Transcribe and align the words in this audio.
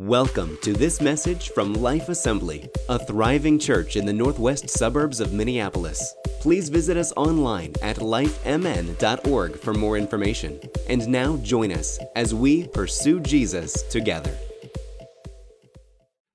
Welcome 0.00 0.56
to 0.62 0.72
this 0.72 0.98
message 1.02 1.50
from 1.50 1.74
Life 1.74 2.08
Assembly, 2.08 2.70
a 2.88 2.98
thriving 2.98 3.58
church 3.58 3.96
in 3.96 4.06
the 4.06 4.14
northwest 4.14 4.70
suburbs 4.70 5.20
of 5.20 5.34
Minneapolis. 5.34 6.14
Please 6.40 6.70
visit 6.70 6.96
us 6.96 7.12
online 7.18 7.74
at 7.82 7.96
lifemn.org 7.98 9.58
for 9.58 9.74
more 9.74 9.98
information. 9.98 10.58
And 10.88 11.06
now 11.06 11.36
join 11.42 11.70
us 11.70 11.98
as 12.16 12.34
we 12.34 12.66
pursue 12.68 13.20
Jesus 13.20 13.82
together. 13.90 14.34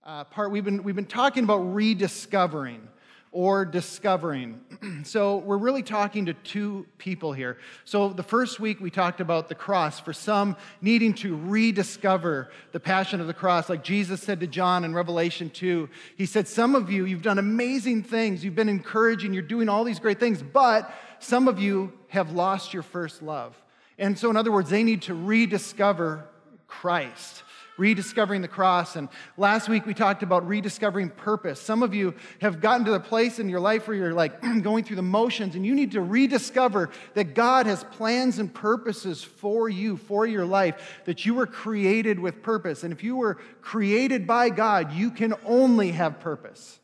Uh, 0.04 0.26
part 0.26 0.52
we've 0.52 0.64
been 0.64 0.84
we've 0.84 0.96
been 0.96 1.04
talking 1.04 1.44
about 1.44 1.74
rediscovering 1.74 2.88
or 3.36 3.66
discovering. 3.66 4.62
so 5.04 5.40
we're 5.40 5.58
really 5.58 5.84
talking 5.84 6.28
to 6.28 6.34
two 6.34 6.88
people 6.98 7.34
here. 7.34 7.58
So 7.84 8.08
the 8.08 8.24
first 8.24 8.62
week 8.62 8.80
we 8.80 8.90
talked 8.90 9.20
about 9.20 9.50
the 9.50 9.56
cross, 9.56 10.00
for 10.00 10.14
some 10.14 10.56
needing 10.80 11.14
to 11.16 11.36
rediscover 11.36 12.50
the 12.72 12.80
passion 12.80 13.20
of 13.20 13.28
the 13.28 13.34
cross, 13.34 13.68
like 13.68 13.84
Jesus 13.84 14.22
said 14.22 14.40
to 14.40 14.48
John 14.48 14.86
in 14.86 14.94
Revelation 14.94 15.50
2. 15.50 15.90
He 16.16 16.26
said, 16.26 16.48
Some 16.48 16.76
of 16.76 16.90
you, 16.90 17.04
you've 17.04 17.24
done 17.24 17.38
amazing 17.38 18.04
things, 18.04 18.46
you've 18.46 18.56
been 18.56 18.70
encouraging, 18.70 19.34
you're 19.34 19.44
doing 19.44 19.68
all 19.68 19.84
these 19.84 20.00
great 20.00 20.18
things, 20.18 20.42
but 20.42 20.90
some 21.20 21.50
of 21.50 21.60
you 21.60 21.92
have 22.08 22.32
lost 22.32 22.74
your 22.74 22.84
first 22.84 23.22
love. 23.22 23.62
And 23.98 24.18
so, 24.18 24.30
in 24.30 24.38
other 24.38 24.52
words, 24.54 24.70
they 24.70 24.84
need 24.84 25.02
to 25.04 25.14
rediscover 25.14 26.30
Christ 26.68 27.44
rediscovering 27.78 28.42
the 28.42 28.48
cross. 28.48 28.96
And 28.96 29.10
last 29.38 29.68
week 29.70 29.86
we 29.86 29.94
talked 29.94 30.24
about 30.24 30.48
rediscovering 30.48 31.10
purpose. 31.10 31.60
Some 31.60 31.84
of 31.84 31.94
you 31.94 32.14
have 32.42 32.62
gotten 32.62 32.86
to 32.86 32.92
the 32.92 33.00
place 33.00 33.40
in 33.40 33.50
your 33.50 33.60
life 33.60 33.88
where 33.88 33.98
you're 33.98 34.14
like 34.14 34.42
going 34.62 34.84
through 34.84 34.96
the 34.96 35.02
motions 35.02 35.56
and 35.56 35.66
you 35.66 35.76
need 35.76 35.92
to 35.92 36.02
rediscover 36.02 36.90
that 37.14 37.34
God 37.36 37.66
has 37.66 37.84
plans 37.84 38.40
and 38.40 38.54
purposes 38.54 39.24
for 39.24 39.70
you, 39.70 39.98
for 39.98 40.26
your 40.26 40.46
life, 40.46 41.02
that 41.06 41.26
you 41.26 41.34
were 41.34 41.48
created 41.48 42.20
with 42.20 42.42
purpose. 42.42 42.84
And 42.84 42.94
if 42.94 43.04
you 43.04 43.16
were 43.16 43.36
created 43.62 44.26
by 44.26 44.50
God, 44.50 44.94
you 44.94 45.12
can 45.12 45.34
only 45.46 45.92
have 45.92 46.20
purpose. 46.20 46.80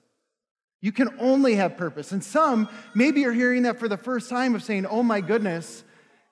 You 0.82 0.92
can 0.92 1.10
only 1.20 1.56
have 1.56 1.78
purpose. 1.78 2.12
And 2.12 2.24
some, 2.24 2.68
maybe 2.96 3.22
you're 3.22 3.34
hearing 3.34 3.64
that 3.64 3.80
for 3.80 3.88
the 3.88 3.98
first 3.98 4.30
time 4.30 4.56
of 4.56 4.64
saying, 4.64 4.88
oh 4.88 5.04
my 5.04 5.22
goodness, 5.22 5.84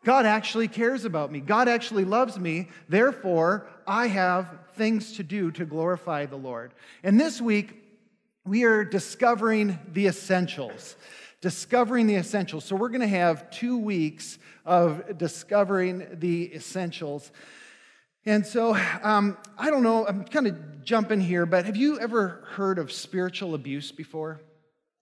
God 0.04 0.26
actually 0.26 0.68
cares 0.68 1.06
about 1.06 1.32
me. 1.32 1.40
God 1.40 1.68
actually 1.68 2.06
loves 2.06 2.40
me. 2.40 2.70
Therefore, 2.88 3.68
I 3.90 4.06
have 4.06 4.48
things 4.76 5.14
to 5.14 5.24
do 5.24 5.50
to 5.50 5.66
glorify 5.66 6.28
the 6.28 6.36
Lord. 6.36 6.76
And 7.02 7.20
this 7.20 7.42
week, 7.42 7.74
we 8.46 8.64
are 8.64 8.86
discovering 8.86 9.80
the 9.94 10.06
essentials. 10.06 10.96
Discovering 11.42 12.06
the 12.06 12.18
essentials. 12.18 12.66
So, 12.66 12.76
we're 12.76 12.90
going 12.90 13.02
to 13.02 13.08
have 13.08 13.50
two 13.50 13.80
weeks 13.80 14.38
of 14.64 15.18
discovering 15.18 16.06
the 16.20 16.54
essentials. 16.54 17.32
And 18.28 18.46
so, 18.46 18.78
um, 19.02 19.36
I 19.58 19.72
don't 19.72 19.82
know, 19.82 20.06
I'm 20.06 20.24
kind 20.24 20.46
of 20.46 20.84
jumping 20.84 21.20
here, 21.20 21.48
but 21.48 21.66
have 21.66 21.76
you 21.76 22.00
ever 22.00 22.44
heard 22.52 22.78
of 22.78 22.92
spiritual 22.92 23.56
abuse 23.56 23.92
before? 23.92 24.40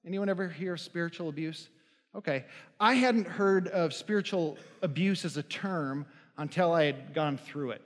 Anyone 0.05 0.29
ever 0.29 0.47
hear 0.47 0.75
of 0.75 0.79
spiritual 0.79 1.27
abuse? 1.27 1.67
Okay. 2.15 2.45
I 2.79 2.93
hadn't 2.93 3.27
heard 3.27 3.67
of 3.67 3.93
spiritual 3.93 4.57
abuse 4.81 5.25
as 5.25 5.35
a 5.35 5.43
term 5.43 6.05
until 6.37 6.71
I 6.71 6.85
had 6.85 7.13
gone 7.13 7.37
through 7.37 7.71
it, 7.71 7.85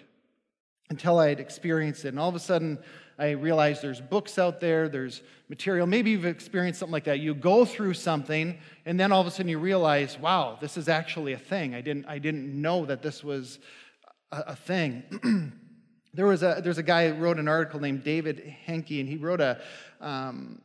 until 0.92 1.20
I 1.20 1.30
had 1.30 1.40
experienced 1.40 2.04
it. 2.04 2.10
And 2.10 2.20
all 2.20 2.28
of 2.28 2.36
a 2.36 2.40
sudden, 2.40 2.78
I 3.18 3.30
realized 3.30 3.82
there's 3.82 4.02
books 4.02 4.38
out 4.38 4.60
there, 4.60 4.90
there's 4.90 5.22
material. 5.48 5.88
Maybe 5.88 6.12
you've 6.12 6.26
experienced 6.26 6.82
something 6.82 6.92
like 6.92 7.06
that. 7.06 7.22
You 7.22 7.34
go 7.34 7.64
through 7.64 7.94
something, 7.94 8.58
and 8.86 9.00
then 9.00 9.14
all 9.14 9.22
of 9.22 9.28
a 9.28 9.32
sudden 9.32 9.48
you 9.48 9.58
realize, 9.58 10.20
wow, 10.20 10.58
this 10.60 10.76
is 10.76 10.90
actually 10.90 11.32
a 11.32 11.38
thing. 11.38 11.74
I 11.74 11.80
didn't, 11.80 12.08
I 12.08 12.20
didn't 12.20 12.62
know 12.62 12.86
that 12.86 13.02
this 13.02 13.24
was 13.24 13.60
a, 14.34 14.44
a 14.48 14.56
thing. 14.56 15.54
there 16.14 16.26
was 16.26 16.44
a, 16.44 16.60
there's 16.62 16.78
a 16.78 16.84
guy 16.84 17.10
who 17.10 17.16
wrote 17.24 17.40
an 17.40 17.48
article 17.48 17.80
named 17.80 18.04
David 18.04 18.40
Henke, 18.66 19.00
and 19.00 19.08
he 19.08 19.16
wrote 19.16 19.40
a, 19.40 19.62
um, 20.02 20.62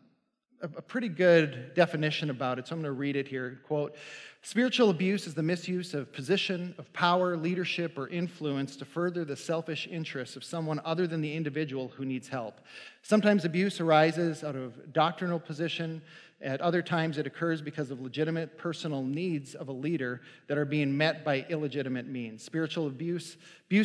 a 0.62 0.68
pretty 0.68 1.08
good 1.08 1.74
definition 1.74 2.30
about 2.30 2.58
it, 2.58 2.66
so 2.66 2.74
I'm 2.74 2.82
going 2.82 2.92
to 2.92 2.98
read 2.98 3.16
it 3.16 3.28
here. 3.28 3.60
Quote 3.66 3.94
Spiritual 4.42 4.90
abuse 4.90 5.26
is 5.26 5.34
the 5.34 5.42
misuse 5.42 5.92
of 5.92 6.12
position, 6.12 6.72
of 6.78 6.92
power, 6.92 7.36
leadership, 7.36 7.98
or 7.98 8.08
influence 8.08 8.76
to 8.76 8.84
further 8.84 9.24
the 9.24 9.34
selfish 9.36 9.88
interests 9.90 10.36
of 10.36 10.44
someone 10.44 10.80
other 10.84 11.06
than 11.08 11.20
the 11.20 11.34
individual 11.34 11.88
who 11.88 12.04
needs 12.04 12.28
help. 12.28 12.60
Sometimes 13.02 13.44
abuse 13.44 13.80
arises 13.80 14.44
out 14.44 14.54
of 14.54 14.92
doctrinal 14.92 15.40
position, 15.40 16.00
at 16.42 16.60
other 16.60 16.82
times, 16.82 17.16
it 17.16 17.26
occurs 17.26 17.62
because 17.62 17.90
of 17.90 18.00
legitimate 18.00 18.58
personal 18.58 19.02
needs 19.02 19.54
of 19.54 19.68
a 19.68 19.72
leader 19.72 20.20
that 20.48 20.58
are 20.58 20.66
being 20.66 20.94
met 20.94 21.24
by 21.24 21.46
illegitimate 21.48 22.06
means. 22.06 22.42
Spiritual 22.42 22.86
abuse, 22.86 23.38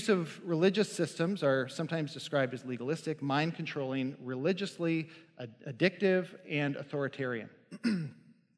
of 0.10 0.42
religious 0.44 0.92
systems 0.92 1.44
are 1.44 1.70
sometimes 1.70 2.14
described 2.14 2.54
as 2.54 2.66
legalistic, 2.66 3.22
mind 3.22 3.56
controlling, 3.56 4.18
religiously 4.22 5.08
addictive, 5.66 6.28
and 6.50 6.76
authoritarian. 6.76 7.50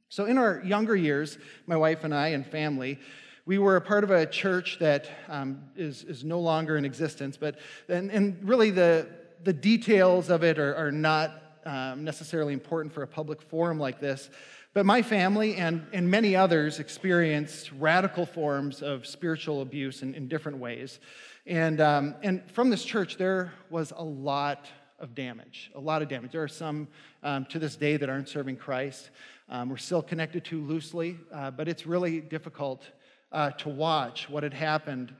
so, 0.09 0.25
in 0.25 0.39
our 0.39 0.63
younger 0.63 0.95
years, 0.95 1.37
my 1.67 1.77
wife 1.77 2.03
and 2.03 2.15
I 2.15 2.29
and 2.29 2.47
family, 2.47 2.97
we 3.45 3.59
were 3.59 3.75
a 3.75 3.81
part 3.81 4.03
of 4.03 4.09
a 4.09 4.25
church 4.25 4.77
that 4.79 5.07
um, 5.27 5.65
is 5.75 6.03
is, 6.03 6.23
no 6.23 6.39
longer 6.39 6.77
in 6.77 6.85
existence, 6.85 7.37
but 7.37 7.59
and, 7.87 8.09
and 8.09 8.39
really 8.43 8.71
the, 8.71 9.07
the 9.43 9.53
details 9.53 10.31
of 10.31 10.43
it 10.43 10.57
are, 10.57 10.73
are 10.75 10.91
not 10.91 11.42
um, 11.65 12.03
necessarily 12.03 12.53
important 12.53 12.93
for 12.93 13.03
a 13.03 13.07
public 13.07 13.41
forum 13.41 13.79
like 13.79 13.99
this. 13.99 14.29
But 14.73 14.85
my 14.85 15.01
family 15.03 15.55
and, 15.55 15.85
and 15.93 16.09
many 16.09 16.35
others 16.35 16.79
experienced 16.79 17.71
radical 17.73 18.25
forms 18.25 18.81
of 18.81 19.05
spiritual 19.05 19.61
abuse 19.61 20.01
in, 20.01 20.15
in 20.15 20.27
different 20.27 20.57
ways. 20.57 20.99
And, 21.45 21.79
um, 21.79 22.15
and 22.23 22.49
from 22.51 22.69
this 22.69 22.83
church, 22.83 23.17
there 23.17 23.53
was 23.69 23.93
a 23.95 24.03
lot 24.03 24.67
of 24.99 25.13
damage, 25.13 25.69
a 25.75 25.79
lot 25.79 26.01
of 26.01 26.07
damage. 26.07 26.31
There 26.31 26.41
are 26.41 26.47
some 26.47 26.87
um, 27.21 27.45
to 27.45 27.59
this 27.59 27.75
day 27.75 27.97
that 27.97 28.09
aren't 28.09 28.29
serving 28.29 28.55
Christ. 28.55 29.11
Um, 29.49 29.69
we're 29.69 29.77
still 29.77 30.01
connected 30.01 30.45
to 30.45 30.61
loosely, 30.61 31.17
uh, 31.31 31.51
but 31.51 31.67
it's 31.67 31.85
really 31.85 32.21
difficult 32.21 32.87
uh, 33.31 33.51
to 33.51 33.69
watch 33.69 34.29
what 34.29 34.43
had 34.43 34.53
happened. 34.53 35.13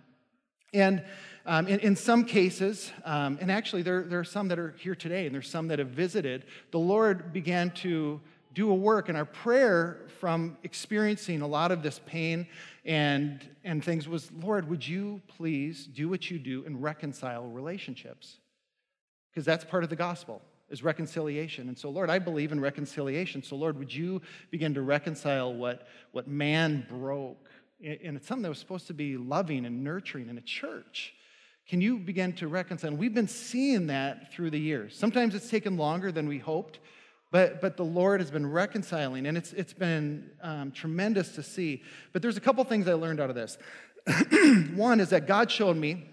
And 0.74 1.04
um, 1.46 1.68
in, 1.68 1.80
in, 1.80 1.96
some 1.96 2.24
cases, 2.24 2.92
um, 3.04 3.38
and 3.42 3.52
actually 3.52 3.82
there, 3.82 4.04
there 4.04 4.20
are 4.20 4.24
some 4.24 4.48
that 4.48 4.58
are 4.58 4.74
here 4.80 4.96
today, 4.96 5.26
and 5.26 5.36
there's 5.36 5.50
some 5.50 5.68
that 5.68 5.80
have 5.80 5.90
visited, 5.90 6.46
the 6.72 6.80
Lord 6.80 7.34
began 7.34 7.72
to 7.72 8.22
do 8.54 8.72
a 8.72 8.76
work. 8.76 9.10
And 9.10 9.18
our 9.18 9.26
prayer 9.26 10.00
from 10.20 10.58
experiencing 10.64 11.42
a 11.42 11.48
lot 11.48 11.72
of 11.72 11.84
this 11.84 12.00
pain 12.06 12.48
and, 12.86 13.42
and 13.64 13.84
things 13.84 14.08
was, 14.08 14.32
Lord, 14.32 14.70
would 14.70 14.88
you 14.88 15.22
please 15.28 15.86
do 15.86 16.10
what 16.10 16.30
you 16.30 16.40
do 16.40 16.64
and 16.66 16.82
reconcile 16.82 17.48
relationships? 17.48 18.38
Because 19.32 19.46
that's 19.46 19.66
part 19.66 19.84
of 19.84 19.90
the 19.90 19.96
gospel 19.96 20.42
is 20.70 20.82
reconciliation. 20.82 21.68
And 21.68 21.78
so, 21.78 21.90
Lord, 21.90 22.10
I 22.10 22.20
believe 22.20 22.52
in 22.52 22.60
reconciliation. 22.60 23.44
So, 23.44 23.56
Lord, 23.56 23.78
would 23.78 23.94
you 23.94 24.22
begin 24.50 24.74
to 24.74 24.82
reconcile 24.82 25.54
what, 25.54 25.88
what 26.14 26.28
man 26.28 26.86
broke? 26.90 27.38
And 27.84 28.16
it's 28.16 28.28
something 28.28 28.44
that 28.44 28.50
was 28.50 28.60
supposed 28.60 28.88
to 28.88 28.94
be 28.94 29.18
loving 29.18 29.66
and 29.66 29.84
nurturing 29.84 30.30
in 30.30 30.38
a 30.38 30.42
church. 30.42 31.14
Can 31.68 31.82
you 31.82 31.98
begin 31.98 32.34
to 32.34 32.48
reconcile? 32.48 32.92
And 32.92 33.00
we've 33.00 33.14
been 33.14 33.28
seeing 33.28 33.88
that 33.88 34.32
through 34.34 34.52
the 34.52 34.60
years. 34.60 34.98
Sometimes 34.98 35.36
it's 35.36 35.50
taken 35.50 35.78
longer 35.78 36.12
than 36.12 36.28
we 36.28 36.38
hoped, 36.38 36.80
but, 37.32 37.62
but 37.62 37.78
the 37.78 37.86
Lord 37.86 38.22
has 38.22 38.32
been 38.32 38.50
reconciling, 38.50 39.26
and 39.26 39.38
it's, 39.38 39.54
it's 39.54 39.74
been 39.74 40.30
um, 40.42 40.72
tremendous 40.72 41.36
to 41.36 41.44
see. 41.44 41.82
But 42.12 42.22
there's 42.22 42.38
a 42.38 42.42
couple 42.42 42.64
things 42.64 42.88
I 42.88 42.94
learned 42.94 43.20
out 43.20 43.30
of 43.30 43.36
this. 43.36 43.58
One 44.76 45.00
is 45.00 45.10
that 45.10 45.28
God 45.28 45.50
showed 45.50 45.78
me 45.78 46.06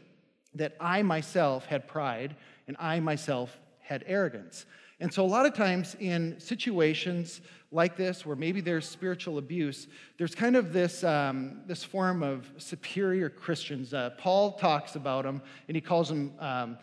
that 0.54 0.76
I 0.80 1.02
myself 1.02 1.66
had 1.66 1.86
pride, 1.86 2.36
and 2.66 2.76
I 2.80 3.00
myself 3.00 3.56
had 3.80 4.04
arrogance. 4.06 4.66
And 5.00 5.12
so, 5.12 5.24
a 5.24 5.26
lot 5.26 5.46
of 5.46 5.54
times 5.54 5.96
in 5.98 6.38
situations 6.38 7.40
like 7.72 7.96
this, 7.96 8.26
where 8.26 8.36
maybe 8.36 8.60
there's 8.60 8.88
spiritual 8.88 9.38
abuse, 9.38 9.86
there's 10.18 10.34
kind 10.34 10.56
of 10.56 10.72
this, 10.72 11.04
um, 11.04 11.60
this 11.66 11.84
form 11.84 12.22
of 12.22 12.50
superior 12.58 13.30
Christians. 13.30 13.94
Uh, 13.94 14.10
Paul 14.18 14.52
talks 14.52 14.96
about 14.96 15.24
them, 15.24 15.40
and 15.68 15.76
he 15.76 15.80
calls 15.80 16.08
them 16.08 16.32
um, 16.40 16.78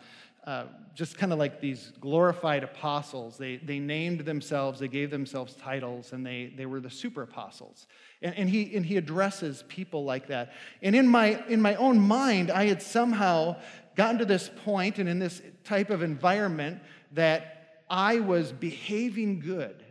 uh, 0.46 0.64
just 0.94 1.18
kind 1.18 1.30
of 1.30 1.38
like 1.38 1.60
these 1.60 1.92
glorified 2.00 2.64
apostles. 2.64 3.36
They, 3.36 3.56
they 3.56 3.78
named 3.78 4.20
themselves, 4.20 4.80
they 4.80 4.88
gave 4.88 5.10
themselves 5.10 5.54
titles, 5.54 6.14
and 6.14 6.24
they, 6.24 6.54
they 6.56 6.64
were 6.64 6.80
the 6.80 6.88
super 6.88 7.22
apostles. 7.22 7.86
And, 8.22 8.34
and, 8.34 8.48
he, 8.48 8.74
and 8.74 8.84
he 8.84 8.96
addresses 8.96 9.62
people 9.68 10.04
like 10.04 10.28
that. 10.28 10.54
And 10.80 10.96
in 10.96 11.06
my, 11.06 11.44
in 11.48 11.60
my 11.60 11.74
own 11.74 11.98
mind, 11.98 12.50
I 12.50 12.64
had 12.64 12.80
somehow 12.80 13.56
gotten 13.94 14.18
to 14.20 14.24
this 14.24 14.50
point 14.64 14.98
and 14.98 15.08
in 15.08 15.18
this 15.18 15.42
type 15.64 15.90
of 15.90 16.02
environment 16.02 16.80
that 17.12 17.82
I 17.90 18.20
was 18.20 18.52
behaving 18.52 19.40
good. 19.40 19.84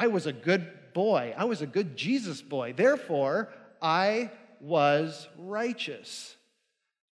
I 0.00 0.06
was 0.06 0.24
a 0.24 0.32
good 0.32 0.66
boy. 0.94 1.34
I 1.36 1.44
was 1.44 1.60
a 1.60 1.66
good 1.66 1.94
Jesus 1.94 2.40
boy. 2.40 2.72
Therefore, 2.72 3.50
I 3.82 4.30
was 4.62 5.28
righteous. 5.36 6.34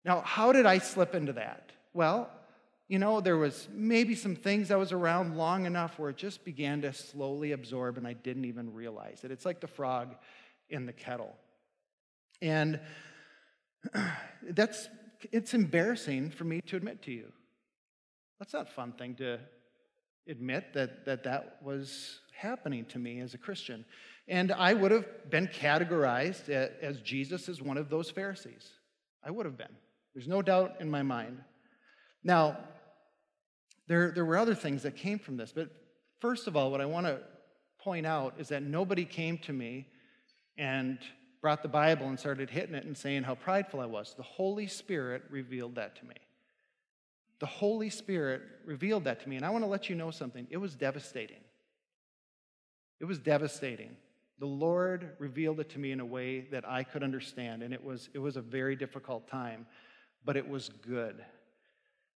Now, 0.04 0.20
how 0.20 0.52
did 0.52 0.66
I 0.66 0.78
slip 0.78 1.14
into 1.14 1.32
that? 1.32 1.72
Well, 1.94 2.31
you 2.86 2.98
know, 2.98 3.22
there 3.22 3.38
was 3.38 3.69
maybe 3.72 4.14
some 4.14 4.36
things 4.36 4.70
I 4.70 4.76
was 4.76 4.92
around 4.92 5.38
long 5.38 5.64
enough 5.64 5.98
where 5.98 6.10
it 6.10 6.19
just 6.19 6.44
began 6.44 6.82
to 6.82 6.92
slowly 6.92 7.52
absorb 7.52 7.96
and 7.96 8.06
I 8.06 8.12
didn't 8.12 8.44
even 8.44 8.75
realize 8.75 9.25
it. 9.25 9.31
It's 9.31 9.46
like 9.46 9.60
the 9.60 9.66
frog 9.66 10.14
in 10.69 10.84
the 10.84 10.92
kettle. 10.92 11.34
And 12.42 12.81
that's 14.42 14.90
it's 15.32 15.54
embarrassing 15.54 16.32
for 16.32 16.44
me 16.44 16.60
to 16.66 16.76
admit 16.76 17.00
to 17.04 17.12
you. 17.12 17.32
that's 18.38 18.52
not 18.52 18.69
a 18.69 18.72
fun 18.72 18.92
thing 18.92 19.14
to 19.14 19.40
admit 20.28 20.72
that 20.74 21.04
that, 21.04 21.24
that 21.24 21.58
was 21.62 22.20
happening 22.36 22.84
to 22.86 22.98
me 22.98 23.20
as 23.20 23.34
a 23.34 23.38
Christian. 23.38 23.84
And 24.26 24.52
I 24.52 24.74
would 24.74 24.90
have 24.90 25.30
been 25.30 25.48
categorized 25.48 26.48
as 26.48 27.00
Jesus 27.00 27.48
as 27.48 27.60
one 27.60 27.76
of 27.76 27.90
those 27.90 28.10
Pharisees. 28.10 28.70
I 29.22 29.30
would 29.30 29.46
have 29.46 29.58
been. 29.58 29.74
There's 30.14 30.28
no 30.28 30.42
doubt 30.42 30.76
in 30.80 30.90
my 30.90 31.02
mind. 31.02 31.38
Now, 32.22 32.58
there, 33.86 34.12
there 34.12 34.24
were 34.24 34.38
other 34.38 34.54
things 34.54 34.82
that 34.84 34.96
came 34.96 35.18
from 35.18 35.36
this, 35.36 35.52
but 35.54 35.68
first 36.20 36.46
of 36.46 36.56
all, 36.56 36.70
what 36.70 36.80
I 36.80 36.86
want 36.86 37.06
to 37.06 37.20
point 37.78 38.06
out 38.06 38.34
is 38.38 38.48
that 38.48 38.62
nobody 38.62 39.04
came 39.04 39.36
to 39.38 39.52
me 39.52 39.86
and 40.56 40.98
brought 41.42 41.62
the 41.62 41.68
Bible 41.68 42.08
and 42.08 42.18
started 42.18 42.48
hitting 42.48 42.74
it 42.74 42.84
and 42.84 42.96
saying 42.96 43.24
how 43.24 43.34
prideful 43.34 43.80
I 43.80 43.86
was. 43.86 44.14
The 44.16 44.22
Holy 44.22 44.66
Spirit 44.66 45.24
revealed 45.28 45.74
that 45.74 45.96
to 45.96 46.06
me. 46.06 46.14
The 47.44 47.49
Holy 47.49 47.91
Spirit 47.91 48.41
revealed 48.64 49.05
that 49.05 49.20
to 49.20 49.29
me. 49.29 49.37
And 49.37 49.44
I 49.44 49.50
want 49.50 49.64
to 49.64 49.69
let 49.69 49.91
you 49.91 49.94
know 49.94 50.11
something. 50.11 50.46
It 50.49 50.56
was 50.56 50.75
devastating. 50.75 51.44
It 53.00 53.05
was 53.05 53.19
devastating. 53.19 53.99
The 54.38 54.46
Lord 54.46 55.11
revealed 55.19 55.61
it 55.61 55.69
to 55.69 55.79
me 55.79 55.93
in 55.93 56.00
a 56.00 56.06
way 56.06 56.46
that 56.52 56.67
I 56.67 56.85
could 56.85 57.02
understand, 57.02 57.62
and 57.62 57.75
it 57.75 57.85
was, 57.85 58.08
it 58.14 58.19
was 58.19 58.38
a 58.38 58.41
very 58.41 58.76
difficult 58.76 59.29
time, 59.29 59.67
but 60.25 60.38
it 60.38 60.49
was 60.49 60.70
good. 60.88 61.23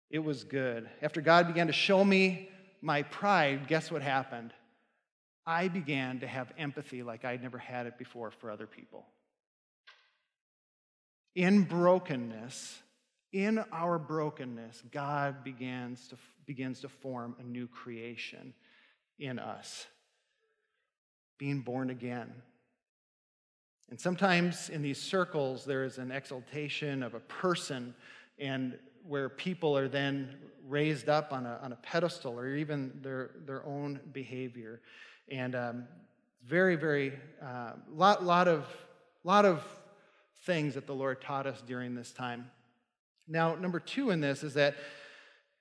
It 0.09 0.17
was 0.17 0.43
good. 0.43 0.89
After 0.99 1.21
God 1.21 1.45
began 1.45 1.67
to 1.67 1.73
show 1.73 2.03
me 2.03 2.49
my 2.81 3.03
pride, 3.03 3.67
guess 3.67 3.91
what 3.91 4.01
happened? 4.01 4.51
I 5.45 5.67
began 5.67 6.21
to 6.21 6.27
have 6.27 6.51
empathy 6.57 7.03
like 7.03 7.23
I'd 7.23 7.43
never 7.43 7.59
had 7.59 7.85
it 7.85 7.99
before 7.99 8.31
for 8.31 8.49
other 8.49 8.65
people. 8.65 9.05
In 11.35 11.65
brokenness, 11.65 12.81
in 13.31 13.63
our 13.71 13.99
brokenness, 13.99 14.83
God 14.91 15.43
begins 15.43 16.07
to, 16.07 16.17
begins 16.45 16.81
to 16.81 16.89
form 16.89 17.35
a 17.39 17.43
new 17.43 17.67
creation 17.67 18.53
in 19.19 19.37
us, 19.37 19.85
being 21.37 21.61
born 21.61 21.89
again. 21.89 22.31
And 23.89 23.99
sometimes 23.99 24.69
in 24.69 24.81
these 24.81 25.01
circles, 25.01 25.65
there 25.65 25.83
is 25.83 25.97
an 25.97 26.11
exaltation 26.11 27.03
of 27.03 27.13
a 27.13 27.19
person, 27.19 27.95
and 28.37 28.77
where 29.07 29.29
people 29.29 29.77
are 29.77 29.87
then 29.87 30.35
raised 30.67 31.09
up 31.09 31.33
on 31.33 31.45
a, 31.45 31.59
on 31.63 31.71
a 31.71 31.75
pedestal 31.77 32.39
or 32.39 32.55
even 32.55 32.99
their, 33.01 33.31
their 33.45 33.65
own 33.65 33.99
behavior. 34.13 34.81
And 35.31 35.55
um, 35.55 35.87
very, 36.45 36.75
very, 36.75 37.13
uh, 37.43 37.73
lot, 37.91 38.23
lot, 38.23 38.47
of, 38.47 38.65
lot 39.23 39.45
of 39.45 39.63
things 40.43 40.75
that 40.75 40.85
the 40.85 40.93
Lord 40.93 41.21
taught 41.21 41.47
us 41.47 41.61
during 41.65 41.95
this 41.95 42.11
time. 42.11 42.51
Now, 43.29 43.53
number 43.55 43.79
two 43.79 44.09
in 44.09 44.21
this 44.21 44.43
is 44.43 44.55
that 44.55 44.75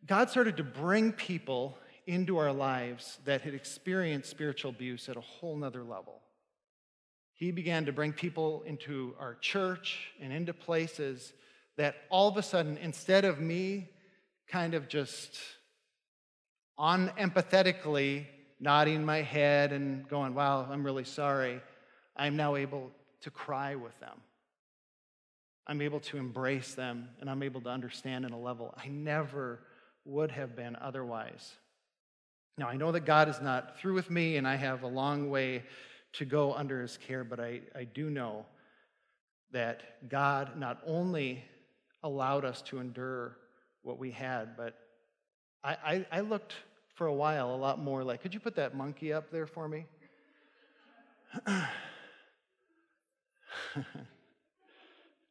God 0.07 0.31
started 0.31 0.57
to 0.57 0.65
bring 0.65 1.13
people 1.13 1.77
into 2.07 2.39
our 2.39 2.53
lives 2.53 3.19
that 3.27 3.43
had 3.43 3.53
experienced 3.53 4.31
spiritual 4.31 4.71
abuse 4.71 5.09
at 5.11 5.19
a 5.19 5.21
whole 5.21 5.55
nother 5.55 5.85
level. 5.85 6.23
He 7.35 7.51
began 7.51 7.85
to 7.85 7.93
bring 7.93 8.15
people 8.15 8.63
into 8.67 9.15
our 9.21 9.35
church 9.35 10.11
and 10.21 10.33
into 10.33 10.55
places 10.55 11.35
that 11.77 11.97
all 12.09 12.27
of 12.27 12.39
a 12.39 12.43
sudden, 12.43 12.79
instead 12.79 13.27
of 13.27 13.39
me 13.39 13.91
kind 14.49 14.73
of 14.73 14.89
just 14.89 15.39
unempathetically 16.81 18.27
nodding 18.59 19.05
my 19.05 19.23
head 19.23 19.73
and 19.73 20.09
going, 20.09 20.35
wow, 20.35 20.67
I'm 20.69 20.85
really 20.85 21.05
sorry, 21.05 21.61
I'm 22.17 22.37
now 22.37 22.57
able 22.57 22.91
to 23.21 23.31
cry 23.31 23.77
with 23.77 23.99
them. 24.01 24.19
I'm 25.69 25.83
able 25.83 26.01
to 26.01 26.17
embrace 26.17 26.75
them 26.75 27.11
and 27.21 27.29
I'm 27.29 27.43
able 27.43 27.61
to 27.61 27.69
understand 27.69 28.25
in 28.25 28.33
a 28.33 28.39
level 28.39 28.75
I 28.77 28.89
never 28.89 29.61
would 30.05 30.31
have 30.31 30.57
been 30.57 30.77
otherwise. 30.81 31.57
Now, 32.57 32.69
I 32.69 32.77
know 32.77 32.91
that 32.93 33.05
God 33.05 33.29
is 33.29 33.41
not 33.41 33.79
through 33.79 33.95
with 33.95 34.11
me 34.11 34.37
and 34.37 34.49
I 34.49 34.57
have 34.57 34.83
a 34.83 34.89
long 34.89 35.29
way 35.31 35.63
to 36.15 36.25
go 36.25 36.55
under 36.55 36.81
his 36.81 36.97
care, 36.97 37.23
but 37.23 37.39
I, 37.39 37.61
I 37.77 37.85
do 37.85 38.09
know 38.09 38.47
that 39.53 40.09
God 40.09 40.59
not 40.59 40.81
only 40.87 41.45
allowed 42.03 42.45
us 42.45 42.63
to 42.63 42.79
endure 42.79 43.37
what 43.83 43.99
we 43.99 44.11
had, 44.11 44.57
but 44.57 44.75
I, 45.63 45.77
I, 45.85 46.07
I 46.11 46.21
looked 46.21 46.55
for 46.95 47.07
a 47.07 47.15
while 47.15 47.55
a 47.55 47.57
lot 47.57 47.79
more 47.79 48.03
like, 48.03 48.23
could 48.23 48.33
you 48.35 48.41
put 48.41 48.57
that 48.57 48.75
monkey 48.75 49.13
up 49.13 49.31
there 49.31 49.47
for 49.47 49.69
me? 49.69 49.85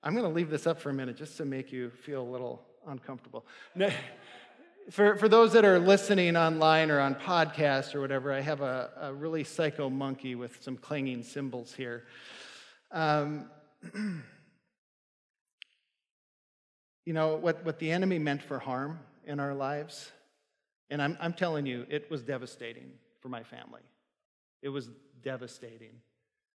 I'm 0.07 0.13
going 0.13 0.23
to 0.23 0.33
leave 0.33 0.49
this 0.49 0.65
up 0.65 0.79
for 0.79 0.89
a 0.89 0.93
minute 0.93 1.17
just 1.17 1.35
to 1.35 1.43
make 1.43 1.73
you 1.73 1.89
feel 1.89 2.21
a 2.21 2.31
little 2.31 2.61
uncomfortable. 2.87 3.45
for, 4.89 5.17
for 5.17 5.27
those 5.27 5.51
that 5.51 5.65
are 5.65 5.79
listening 5.79 6.37
online 6.37 6.91
or 6.91 7.01
on 7.01 7.13
podcast 7.13 7.93
or 7.93 7.99
whatever, 7.99 8.31
I 8.31 8.39
have 8.39 8.61
a, 8.61 8.89
a 9.01 9.13
really 9.13 9.43
psycho 9.43 9.89
monkey 9.89 10.35
with 10.35 10.63
some 10.63 10.77
clanging 10.77 11.23
cymbals 11.23 11.73
here. 11.73 12.05
Um, 12.89 13.49
you 17.05 17.11
know, 17.11 17.35
what, 17.35 17.65
what 17.65 17.77
the 17.77 17.91
enemy 17.91 18.17
meant 18.17 18.41
for 18.41 18.59
harm 18.59 18.99
in 19.25 19.41
our 19.41 19.53
lives, 19.53 20.09
and 20.89 21.01
I'm, 21.01 21.17
I'm 21.19 21.33
telling 21.33 21.65
you, 21.65 21.85
it 21.89 22.09
was 22.09 22.23
devastating 22.23 22.93
for 23.19 23.27
my 23.27 23.43
family. 23.43 23.81
It 24.61 24.69
was 24.69 24.89
devastating. 25.21 25.99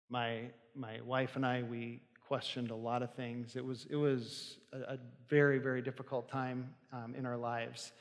My, 0.10 0.50
my 0.76 1.00
wife 1.06 1.38
and 1.38 1.46
I, 1.46 1.64
we 1.64 2.02
questioned 2.28 2.72
a 2.72 2.76
lot 2.76 3.02
of 3.02 3.14
things. 3.14 3.56
It 3.56 3.64
was, 3.64 3.88
it 3.90 3.96
was 3.96 4.58
a, 4.74 4.94
a 4.94 4.98
very, 5.30 5.60
very 5.60 5.82
difficult 5.82 6.30
time 6.30 6.70
um, 6.92 7.16
in 7.18 7.26
our 7.26 7.38
lives. 7.38 7.94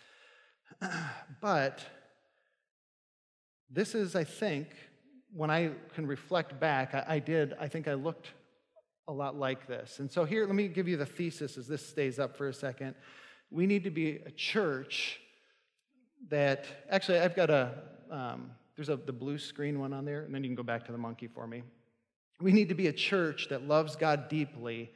but 1.40 1.80
this 3.70 3.94
is, 3.94 4.16
I 4.16 4.24
think, 4.24 4.68
when 5.32 5.50
I 5.50 5.70
can 5.94 6.06
reflect 6.06 6.58
back, 6.58 6.94
I, 6.94 7.04
I 7.08 7.18
did, 7.20 7.54
I 7.60 7.68
think 7.68 7.86
I 7.86 7.94
looked 7.94 8.28
a 9.08 9.12
lot 9.12 9.36
like 9.36 9.68
this. 9.68 10.00
And 10.00 10.10
so 10.10 10.24
here, 10.24 10.44
let 10.44 10.54
me 10.54 10.66
give 10.66 10.88
you 10.88 10.96
the 10.96 11.06
thesis 11.06 11.56
as 11.56 11.68
this 11.68 11.86
stays 11.86 12.18
up 12.18 12.36
for 12.36 12.48
a 12.48 12.54
second. 12.54 12.94
We 13.50 13.66
need 13.66 13.84
to 13.84 13.90
be 13.90 14.16
a 14.26 14.30
church 14.32 15.20
that 16.30 16.64
actually 16.90 17.20
I've 17.20 17.36
got 17.36 17.50
a 17.50 17.74
um, 18.10 18.50
there's 18.74 18.88
a 18.88 18.96
the 18.96 19.12
blue 19.12 19.38
screen 19.38 19.78
one 19.78 19.92
on 19.92 20.04
there, 20.04 20.22
and 20.22 20.34
then 20.34 20.42
you 20.42 20.48
can 20.48 20.56
go 20.56 20.62
back 20.62 20.84
to 20.86 20.92
the 20.92 20.98
monkey 20.98 21.28
for 21.28 21.46
me. 21.46 21.62
We 22.40 22.52
need 22.52 22.68
to 22.68 22.74
be 22.74 22.88
a 22.88 22.92
church 22.92 23.48
that 23.48 23.66
loves 23.66 23.96
God 23.96 24.28
deeply 24.28 24.90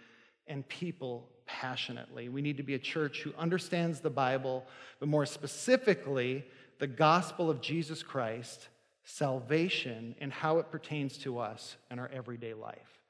and 0.46 0.66
people 0.68 1.28
passionately. 1.46 2.28
We 2.28 2.42
need 2.42 2.58
to 2.58 2.62
be 2.62 2.74
a 2.74 2.78
church 2.78 3.22
who 3.22 3.32
understands 3.38 4.00
the 4.00 4.10
Bible, 4.10 4.64
but 4.98 5.08
more 5.08 5.26
specifically, 5.26 6.44
the 6.78 6.86
gospel 6.86 7.50
of 7.50 7.60
Jesus 7.60 8.02
Christ, 8.02 8.68
salvation, 9.04 10.14
and 10.20 10.32
how 10.32 10.58
it 10.58 10.70
pertains 10.70 11.18
to 11.18 11.38
us 11.38 11.76
in 11.90 11.98
our 11.98 12.10
everyday 12.12 12.54
life. 12.54 13.00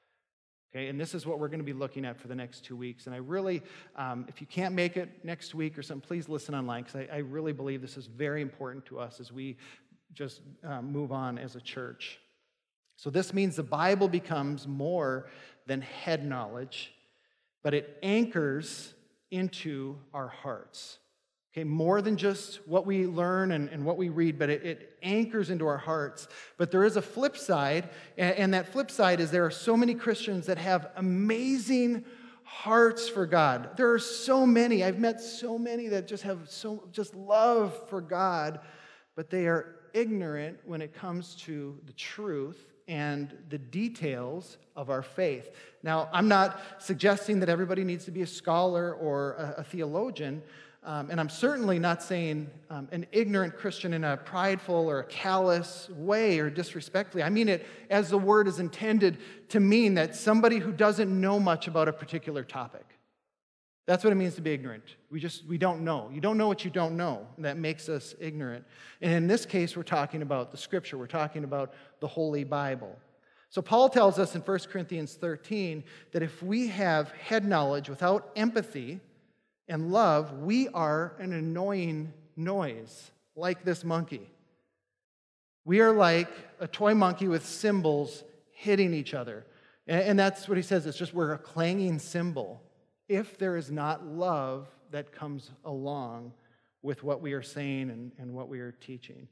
Okay, 0.73 0.87
and 0.87 0.99
this 0.99 1.13
is 1.13 1.25
what 1.25 1.37
we're 1.37 1.49
going 1.49 1.59
to 1.59 1.65
be 1.65 1.73
looking 1.73 2.05
at 2.05 2.17
for 2.17 2.29
the 2.29 2.35
next 2.35 2.63
two 2.63 2.77
weeks. 2.77 3.05
And 3.05 3.13
I 3.13 3.17
really, 3.17 3.61
um, 3.97 4.25
if 4.29 4.39
you 4.39 4.47
can't 4.47 4.73
make 4.73 4.95
it 4.95 5.09
next 5.23 5.53
week 5.53 5.77
or 5.77 5.83
something, 5.83 6.07
please 6.07 6.29
listen 6.29 6.55
online 6.55 6.83
because 6.83 7.07
I, 7.11 7.15
I, 7.15 7.17
really 7.17 7.51
believe 7.51 7.81
this 7.81 7.97
is 7.97 8.05
very 8.05 8.41
important 8.41 8.85
to 8.85 8.97
us 8.97 9.19
as 9.19 9.33
we 9.33 9.57
just 10.13 10.41
um, 10.63 10.89
move 10.89 11.11
on 11.11 11.37
as 11.37 11.57
a 11.57 11.61
church. 11.61 12.19
So, 13.01 13.09
this 13.09 13.33
means 13.33 13.55
the 13.55 13.63
Bible 13.63 14.07
becomes 14.07 14.67
more 14.67 15.27
than 15.65 15.81
head 15.81 16.23
knowledge, 16.23 16.93
but 17.63 17.73
it 17.73 17.97
anchors 18.03 18.93
into 19.31 19.97
our 20.13 20.27
hearts. 20.27 20.99
Okay, 21.51 21.63
more 21.63 22.03
than 22.03 22.15
just 22.15 22.59
what 22.67 22.85
we 22.85 23.07
learn 23.07 23.53
and, 23.53 23.69
and 23.69 23.85
what 23.85 23.97
we 23.97 24.09
read, 24.09 24.37
but 24.37 24.51
it, 24.51 24.63
it, 24.63 24.97
anchors 25.01 25.49
into 25.49 25.65
our 25.65 25.79
hearts. 25.79 26.27
But 26.59 26.69
there 26.69 26.83
is 26.83 26.95
a 26.95 27.01
flip 27.01 27.35
side, 27.35 27.89
and, 28.19 28.35
and 28.35 28.53
that 28.53 28.71
flip 28.71 28.91
side 28.91 29.19
is 29.19 29.31
there 29.31 29.47
are 29.47 29.49
so 29.49 29.75
many 29.75 29.95
Christians 29.95 30.45
that 30.45 30.59
have 30.59 30.91
amazing 30.95 32.05
hearts 32.43 33.09
for 33.09 33.25
God. 33.25 33.77
There 33.77 33.91
are 33.91 33.97
so 33.97 34.45
many. 34.45 34.83
I've 34.83 34.99
met 34.99 35.19
so 35.19 35.57
many 35.57 35.87
that 35.87 36.07
just 36.07 36.21
have 36.21 36.51
so 36.51 36.87
just 36.91 37.15
love 37.15 37.89
for 37.89 37.99
God, 37.99 38.59
but 39.15 39.31
they 39.31 39.47
are 39.47 39.77
ignorant 39.95 40.59
when 40.65 40.83
it 40.83 40.93
comes 40.93 41.33
to 41.33 41.79
the 41.87 41.93
truth 41.93 42.67
and 42.91 43.33
the 43.47 43.57
details 43.57 44.57
of 44.75 44.89
our 44.89 45.01
faith. 45.01 45.55
Now, 45.81 46.09
I'm 46.11 46.27
not 46.27 46.59
suggesting 46.77 47.39
that 47.39 47.47
everybody 47.47 47.85
needs 47.85 48.03
to 48.05 48.11
be 48.11 48.21
a 48.21 48.27
scholar 48.27 48.93
or 48.95 49.35
a, 49.35 49.61
a 49.61 49.63
theologian. 49.63 50.43
Um, 50.83 51.09
and 51.09 51.17
I'm 51.17 51.29
certainly 51.29 51.79
not 51.79 52.03
saying 52.03 52.49
um, 52.69 52.89
an 52.91 53.05
ignorant 53.13 53.55
Christian 53.55 53.93
in 53.93 54.03
a 54.03 54.17
prideful 54.17 54.75
or 54.89 54.99
a 54.99 55.03
callous 55.05 55.87
way 55.91 56.39
or 56.39 56.49
disrespectfully. 56.49 57.23
I 57.23 57.29
mean 57.29 57.47
it 57.47 57.65
as 57.89 58.09
the 58.09 58.17
word 58.17 58.45
is 58.49 58.59
intended 58.59 59.19
to 59.49 59.61
mean 59.61 59.93
that 59.93 60.13
somebody 60.13 60.57
who 60.57 60.73
doesn't 60.73 61.09
know 61.09 61.39
much 61.39 61.67
about 61.67 61.87
a 61.87 61.93
particular 61.93 62.43
topic. 62.43 62.85
That's 63.87 64.03
what 64.03 64.13
it 64.13 64.15
means 64.15 64.35
to 64.35 64.41
be 64.41 64.51
ignorant. 64.51 64.83
We 65.09 65.19
just, 65.19 65.45
we 65.45 65.57
don't 65.57 65.81
know. 65.81 66.09
You 66.13 66.21
don't 66.21 66.37
know 66.37 66.47
what 66.47 66.63
you 66.63 66.71
don't 66.71 66.95
know. 66.95 67.27
And 67.35 67.45
that 67.45 67.57
makes 67.57 67.89
us 67.89 68.13
ignorant. 68.19 68.63
And 69.01 69.11
in 69.11 69.27
this 69.27 69.45
case, 69.45 69.75
we're 69.75 69.83
talking 69.83 70.21
about 70.21 70.51
the 70.51 70.57
scripture, 70.57 70.97
we're 70.97 71.07
talking 71.07 71.43
about 71.43 71.73
the 71.99 72.07
Holy 72.07 72.43
Bible. 72.43 72.97
So 73.49 73.61
Paul 73.61 73.89
tells 73.89 74.17
us 74.17 74.35
in 74.35 74.41
1 74.41 74.59
Corinthians 74.71 75.15
13 75.15 75.83
that 76.13 76.23
if 76.23 76.41
we 76.41 76.67
have 76.67 77.11
head 77.11 77.43
knowledge 77.43 77.89
without 77.89 78.31
empathy, 78.35 79.01
and 79.71 79.89
love, 79.89 80.39
we 80.39 80.67
are 80.69 81.13
an 81.17 81.31
annoying 81.31 82.11
noise, 82.35 83.11
like 83.37 83.63
this 83.63 83.85
monkey. 83.85 84.29
We 85.63 85.79
are 85.79 85.93
like 85.93 86.29
a 86.59 86.67
toy 86.67 86.93
monkey 86.93 87.29
with 87.29 87.45
cymbals 87.45 88.25
hitting 88.51 88.93
each 88.93 89.13
other. 89.13 89.45
And, 89.87 90.19
that's 90.19 90.47
what 90.47 90.57
he 90.57 90.61
says. 90.61 90.85
It's 90.85 90.97
just 90.97 91.13
we're 91.13 91.33
a 91.33 91.37
clanging 91.37 91.99
cymbal 91.99 92.61
if 93.11 93.37
there 93.37 93.57
is 93.57 93.69
not 93.69 94.07
love 94.07 94.69
that 94.91 95.11
comes 95.11 95.51
along 95.65 96.31
with 96.81 97.03
what 97.03 97.21
we 97.21 97.33
are 97.33 97.41
saying 97.41 97.89
and, 97.89 98.13
and 98.17 98.33
what 98.33 98.47
we 98.47 98.61
are 98.61 98.71
teaching. 98.71 99.27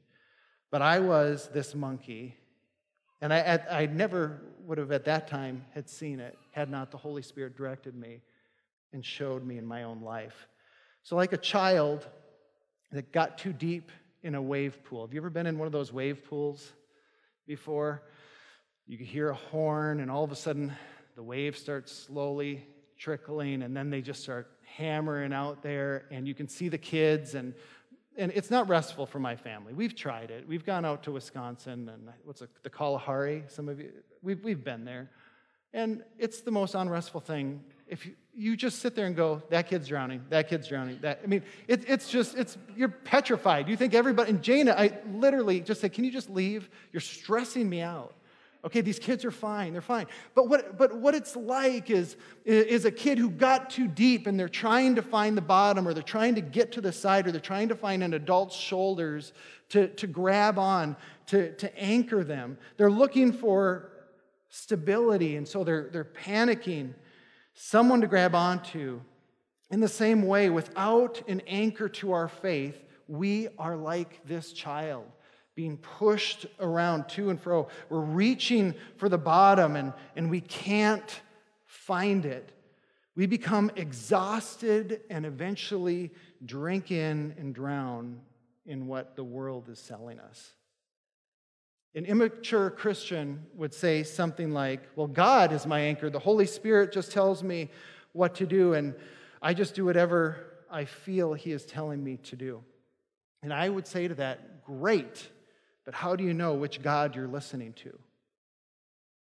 But 0.70 0.82
I 0.82 0.98
was 0.98 1.48
this 1.54 1.74
monkey, 1.74 2.36
and 3.22 3.32
I, 3.32 3.58
I 3.70 3.86
never 3.86 4.42
would 4.66 4.76
have 4.76 4.92
at 4.92 5.06
that 5.06 5.28
time 5.28 5.64
had 5.74 5.88
seen 5.88 6.20
it 6.20 6.36
had 6.52 6.70
not 6.70 6.90
the 6.90 6.98
Holy 6.98 7.22
Spirit 7.22 7.56
directed 7.56 7.94
me 7.94 8.20
and 8.92 9.02
showed 9.02 9.46
me 9.46 9.56
in 9.56 9.64
my 9.64 9.84
own 9.84 10.02
life. 10.02 10.46
So, 11.02 11.16
like 11.16 11.32
a 11.32 11.38
child 11.38 12.06
that 12.92 13.12
got 13.12 13.38
too 13.38 13.54
deep 13.54 13.90
in 14.22 14.34
a 14.34 14.42
wave 14.42 14.84
pool. 14.84 15.06
Have 15.06 15.14
you 15.14 15.20
ever 15.20 15.30
been 15.30 15.46
in 15.46 15.56
one 15.56 15.66
of 15.66 15.72
those 15.72 15.90
wave 15.90 16.22
pools 16.28 16.70
before? 17.46 18.02
You 18.86 18.98
hear 18.98 19.30
a 19.30 19.34
horn, 19.34 20.00
and 20.00 20.10
all 20.10 20.22
of 20.22 20.32
a 20.32 20.36
sudden, 20.36 20.70
the 21.16 21.22
wave 21.22 21.56
starts 21.56 21.90
slowly 21.90 22.66
trickling, 23.00 23.62
and 23.62 23.76
then 23.76 23.90
they 23.90 24.02
just 24.02 24.22
start 24.22 24.46
hammering 24.76 25.32
out 25.32 25.62
there, 25.62 26.04
and 26.12 26.28
you 26.28 26.34
can 26.34 26.46
see 26.46 26.68
the 26.68 26.78
kids, 26.78 27.34
and 27.34 27.54
and 28.16 28.32
it's 28.34 28.50
not 28.50 28.68
restful 28.68 29.06
for 29.06 29.18
my 29.18 29.36
family. 29.36 29.72
We've 29.72 29.94
tried 29.94 30.30
it. 30.30 30.46
We've 30.46 30.66
gone 30.66 30.84
out 30.84 31.04
to 31.04 31.12
Wisconsin 31.12 31.88
and 31.88 32.08
what's 32.24 32.42
it, 32.42 32.50
the 32.62 32.68
Kalahari. 32.68 33.44
Some 33.46 33.68
of 33.68 33.80
you, 33.80 33.92
we've, 34.20 34.42
we've 34.44 34.62
been 34.62 34.84
there. 34.84 35.10
And 35.72 36.02
it's 36.18 36.40
the 36.40 36.50
most 36.50 36.74
unrestful 36.74 37.20
thing. 37.20 37.62
If 37.86 38.04
you, 38.04 38.12
you 38.34 38.56
just 38.56 38.80
sit 38.80 38.94
there 38.94 39.06
and 39.06 39.16
go, 39.16 39.42
that 39.50 39.68
kid's 39.68 39.86
drowning, 39.88 40.24
that 40.28 40.48
kid's 40.48 40.66
drowning. 40.66 40.98
That, 41.00 41.20
I 41.22 41.26
mean, 41.28 41.42
it, 41.68 41.88
it's 41.88 42.10
just, 42.10 42.36
it's, 42.36 42.58
you're 42.76 42.88
petrified. 42.88 43.68
You 43.68 43.76
think 43.76 43.94
everybody, 43.94 44.30
and 44.30 44.42
Jana, 44.42 44.74
I 44.76 44.98
literally 45.12 45.60
just 45.60 45.80
said, 45.80 45.92
can 45.92 46.04
you 46.04 46.10
just 46.10 46.28
leave? 46.28 46.68
You're 46.92 47.00
stressing 47.00 47.70
me 47.70 47.80
out. 47.80 48.14
Okay, 48.62 48.82
these 48.82 48.98
kids 48.98 49.24
are 49.24 49.30
fine, 49.30 49.72
they're 49.72 49.80
fine. 49.80 50.06
But 50.34 50.48
what, 50.48 50.76
but 50.76 50.94
what 50.94 51.14
it's 51.14 51.34
like 51.34 51.88
is, 51.88 52.16
is 52.44 52.84
a 52.84 52.90
kid 52.90 53.16
who 53.16 53.30
got 53.30 53.70
too 53.70 53.88
deep 53.88 54.26
and 54.26 54.38
they're 54.38 54.50
trying 54.50 54.96
to 54.96 55.02
find 55.02 55.34
the 55.34 55.42
bottom 55.42 55.88
or 55.88 55.94
they're 55.94 56.02
trying 56.02 56.34
to 56.34 56.42
get 56.42 56.72
to 56.72 56.82
the 56.82 56.92
side 56.92 57.26
or 57.26 57.32
they're 57.32 57.40
trying 57.40 57.68
to 57.68 57.74
find 57.74 58.02
an 58.02 58.12
adult's 58.12 58.54
shoulders 58.54 59.32
to, 59.70 59.88
to 59.88 60.06
grab 60.06 60.58
on, 60.58 60.94
to, 61.26 61.54
to 61.54 61.74
anchor 61.78 62.22
them. 62.22 62.58
They're 62.76 62.90
looking 62.90 63.32
for 63.32 63.92
stability, 64.50 65.36
and 65.36 65.48
so 65.48 65.64
they're, 65.64 65.88
they're 65.90 66.04
panicking, 66.04 66.92
someone 67.54 68.02
to 68.02 68.06
grab 68.06 68.34
onto. 68.34 69.00
In 69.70 69.80
the 69.80 69.88
same 69.88 70.22
way, 70.26 70.50
without 70.50 71.22
an 71.28 71.40
anchor 71.46 71.88
to 71.88 72.12
our 72.12 72.28
faith, 72.28 72.76
we 73.08 73.48
are 73.58 73.76
like 73.76 74.20
this 74.26 74.52
child 74.52 75.06
being 75.60 75.76
pushed 75.76 76.46
around 76.58 77.06
to 77.06 77.28
and 77.28 77.38
fro. 77.38 77.68
We're 77.90 78.00
reaching 78.00 78.74
for 78.96 79.10
the 79.10 79.18
bottom 79.18 79.76
and, 79.76 79.92
and 80.16 80.30
we 80.30 80.40
can't 80.40 81.20
find 81.66 82.24
it. 82.24 82.50
We 83.14 83.26
become 83.26 83.70
exhausted 83.76 85.02
and 85.10 85.26
eventually 85.26 86.12
drink 86.46 86.90
in 86.90 87.34
and 87.36 87.54
drown 87.54 88.22
in 88.64 88.86
what 88.86 89.16
the 89.16 89.22
world 89.22 89.68
is 89.68 89.78
selling 89.78 90.18
us. 90.18 90.52
An 91.94 92.06
immature 92.06 92.70
Christian 92.70 93.44
would 93.54 93.74
say 93.74 94.02
something 94.02 94.52
like, 94.52 94.80
Well, 94.96 95.08
God 95.08 95.52
is 95.52 95.66
my 95.66 95.80
anchor. 95.80 96.08
The 96.08 96.18
Holy 96.18 96.46
Spirit 96.46 96.90
just 96.90 97.12
tells 97.12 97.42
me 97.42 97.68
what 98.12 98.36
to 98.36 98.46
do, 98.46 98.72
and 98.72 98.94
I 99.42 99.52
just 99.52 99.74
do 99.74 99.84
whatever 99.84 100.38
I 100.70 100.86
feel 100.86 101.34
He 101.34 101.52
is 101.52 101.66
telling 101.66 102.02
me 102.02 102.16
to 102.16 102.36
do. 102.36 102.64
And 103.42 103.52
I 103.52 103.68
would 103.68 103.86
say 103.86 104.08
to 104.08 104.14
that, 104.14 104.64
Great. 104.64 105.28
But 105.90 105.96
how 105.96 106.14
do 106.14 106.22
you 106.22 106.32
know 106.32 106.54
which 106.54 106.82
God 106.82 107.16
you're 107.16 107.26
listening 107.26 107.72
to? 107.82 107.98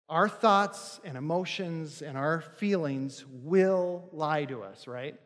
Our 0.08 0.28
thoughts 0.28 1.00
and 1.02 1.16
emotions 1.16 2.02
and 2.02 2.16
our 2.16 2.40
feelings 2.40 3.24
will 3.28 4.08
lie 4.12 4.44
to 4.44 4.62
us, 4.62 4.86
right? 4.86 5.18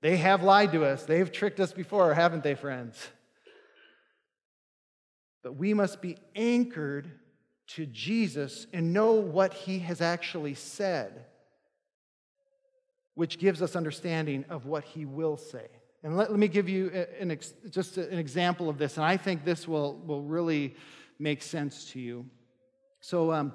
They 0.00 0.16
have 0.16 0.42
lied 0.42 0.72
to 0.72 0.86
us. 0.86 1.04
They've 1.04 1.30
tricked 1.30 1.60
us 1.60 1.74
before, 1.74 2.14
haven't 2.14 2.44
they, 2.44 2.54
friends? 2.54 2.96
But 5.42 5.56
we 5.56 5.74
must 5.74 6.00
be 6.00 6.16
anchored 6.34 7.10
to 7.74 7.84
Jesus 7.84 8.66
and 8.72 8.94
know 8.94 9.12
what 9.12 9.52
he 9.52 9.80
has 9.80 10.00
actually 10.00 10.54
said, 10.54 11.26
which 13.12 13.38
gives 13.38 13.60
us 13.60 13.76
understanding 13.76 14.46
of 14.48 14.64
what 14.64 14.84
he 14.84 15.04
will 15.04 15.36
say. 15.36 15.68
And 16.04 16.16
let, 16.16 16.30
let 16.30 16.38
me 16.38 16.46
give 16.46 16.68
you 16.68 16.90
an, 17.18 17.36
just 17.70 17.96
an 17.96 18.18
example 18.18 18.68
of 18.68 18.78
this, 18.78 18.96
and 18.96 19.04
I 19.04 19.16
think 19.16 19.44
this 19.44 19.66
will, 19.66 19.96
will 20.06 20.22
really 20.22 20.76
make 21.18 21.42
sense 21.42 21.90
to 21.92 22.00
you. 22.00 22.24
So, 23.00 23.32
um, 23.32 23.52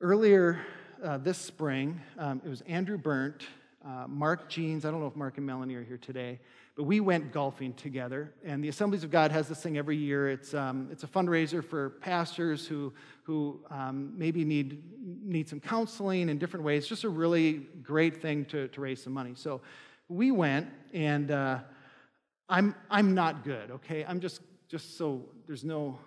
earlier 0.00 0.60
uh, 1.02 1.18
this 1.18 1.38
spring, 1.38 2.00
um, 2.18 2.40
it 2.44 2.48
was 2.48 2.60
Andrew 2.62 2.96
Burnt, 2.96 3.42
uh, 3.84 4.06
Mark 4.06 4.48
Jeans. 4.48 4.84
I 4.84 4.92
don't 4.92 5.00
know 5.00 5.08
if 5.08 5.16
Mark 5.16 5.38
and 5.38 5.46
Melanie 5.46 5.74
are 5.74 5.82
here 5.82 5.98
today, 5.98 6.38
but 6.76 6.84
we 6.84 7.00
went 7.00 7.32
golfing 7.32 7.72
together. 7.74 8.32
And 8.44 8.62
the 8.62 8.68
Assemblies 8.68 9.02
of 9.02 9.10
God 9.10 9.32
has 9.32 9.48
this 9.48 9.60
thing 9.60 9.76
every 9.76 9.96
year. 9.96 10.28
It's, 10.28 10.54
um, 10.54 10.88
it's 10.92 11.02
a 11.02 11.08
fundraiser 11.08 11.64
for 11.64 11.90
pastors 11.90 12.64
who, 12.64 12.92
who 13.24 13.60
um, 13.70 14.12
maybe 14.16 14.44
need, 14.44 14.84
need 15.24 15.48
some 15.48 15.58
counseling 15.58 16.28
in 16.28 16.38
different 16.38 16.64
ways. 16.64 16.86
Just 16.86 17.02
a 17.02 17.08
really 17.08 17.66
great 17.82 18.22
thing 18.22 18.44
to, 18.46 18.68
to 18.68 18.80
raise 18.80 19.02
some 19.02 19.12
money. 19.12 19.32
So, 19.34 19.60
we 20.10 20.32
went, 20.32 20.68
and 20.92 21.30
uh, 21.30 21.60
I'm, 22.48 22.74
I'm 22.90 23.14
not 23.14 23.44
good, 23.44 23.70
okay? 23.70 24.04
I'm 24.04 24.20
just, 24.20 24.42
just 24.68 24.98
so 24.98 25.24
there's 25.46 25.64
no, 25.64 25.98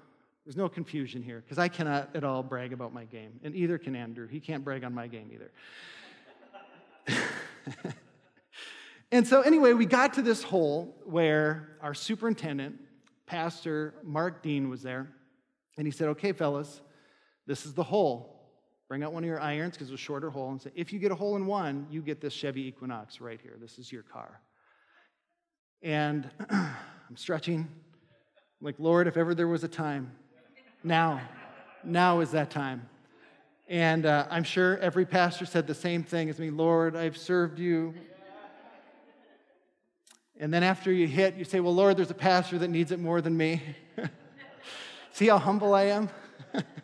there's 0.46 0.58
no 0.58 0.68
confusion 0.68 1.24
here, 1.24 1.42
because 1.42 1.58
I 1.58 1.70
cannot 1.70 2.10
at 2.14 2.26
all 2.26 2.44
brag 2.44 2.74
about 2.74 2.94
my 2.94 3.06
game, 3.06 3.40
and 3.44 3.56
either 3.56 3.78
can 3.78 3.96
Andrew. 3.96 4.28
He 4.28 4.42
can't 4.42 4.64
brag 4.64 4.84
on 4.84 4.94
my 4.94 5.08
game 5.08 5.32
either. 5.34 5.52
and 9.12 9.26
so, 9.26 9.42
anyway, 9.42 9.72
we 9.72 9.86
got 9.86 10.14
to 10.16 10.22
this 10.22 10.44
hole 10.44 10.94
where 11.06 11.78
our 11.82 11.94
superintendent, 11.94 12.76
Pastor 13.26 13.94
Mark 14.04 14.44
Dean, 14.44 14.70
was 14.70 14.84
there, 14.84 15.08
and 15.78 15.88
he 15.88 15.92
said, 15.92 16.10
Okay, 16.10 16.34
fellas, 16.34 16.82
this 17.48 17.66
is 17.66 17.74
the 17.74 17.84
hole. 17.84 18.33
Bring 18.94 19.02
out 19.02 19.12
one 19.12 19.24
of 19.24 19.28
your 19.28 19.42
irons 19.42 19.74
because 19.74 19.90
it's 19.90 20.00
a 20.00 20.06
shorter 20.06 20.30
hole 20.30 20.52
and 20.52 20.62
say, 20.62 20.70
if 20.76 20.94
you 20.94 21.00
get 21.00 21.12
a 21.12 21.16
hole 21.16 21.36
in 21.36 21.48
one, 21.48 21.88
you 21.90 22.00
get 22.00 22.22
this 22.22 22.32
Chevy 22.32 22.68
Equinox 22.68 23.20
right 23.20 23.42
here. 23.42 23.56
This 23.60 23.80
is 23.80 23.92
your 23.92 24.04
car. 24.04 24.40
And 25.82 26.30
I'm 26.52 27.16
stretching. 27.16 27.62
I'm 27.62 27.68
like, 28.62 28.76
Lord, 28.78 29.08
if 29.08 29.18
ever 29.18 29.34
there 29.34 29.48
was 29.48 29.64
a 29.64 29.68
time, 29.68 30.12
now, 30.84 31.20
now 31.84 32.20
is 32.20 32.30
that 32.34 32.52
time. 32.52 32.88
And 33.68 34.06
uh, 34.06 34.28
I'm 34.30 34.44
sure 34.44 34.78
every 34.78 35.08
pastor 35.08 35.48
said 35.48 35.66
the 35.66 35.74
same 35.74 36.04
thing 36.04 36.30
as 36.30 36.38
me 36.38 36.52
Lord, 36.52 36.96
I've 36.96 37.18
served 37.18 37.58
you. 37.58 37.96
And 40.40 40.54
then 40.54 40.62
after 40.62 40.92
you 40.92 41.08
hit, 41.08 41.34
you 41.34 41.46
say, 41.46 41.62
Well, 41.62 41.74
Lord, 41.74 41.98
there's 41.98 42.12
a 42.12 42.14
pastor 42.14 42.60
that 42.60 42.68
needs 42.68 42.92
it 42.92 43.00
more 43.00 43.22
than 43.22 43.36
me. 43.36 43.60
See 45.14 45.30
how 45.30 45.40
humble 45.40 45.74
I 45.74 45.86
am? 45.86 46.12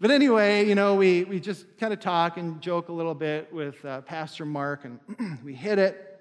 But 0.00 0.10
anyway, 0.10 0.66
you 0.66 0.74
know, 0.74 0.94
we, 0.94 1.24
we 1.24 1.40
just 1.40 1.66
kind 1.76 1.92
of 1.92 2.00
talk 2.00 2.38
and 2.38 2.58
joke 2.62 2.88
a 2.88 2.92
little 2.92 3.14
bit 3.14 3.52
with 3.52 3.84
uh, 3.84 4.00
Pastor 4.00 4.46
Mark, 4.46 4.86
and 4.86 4.98
we 5.44 5.52
hit 5.52 5.78
it, 5.78 6.18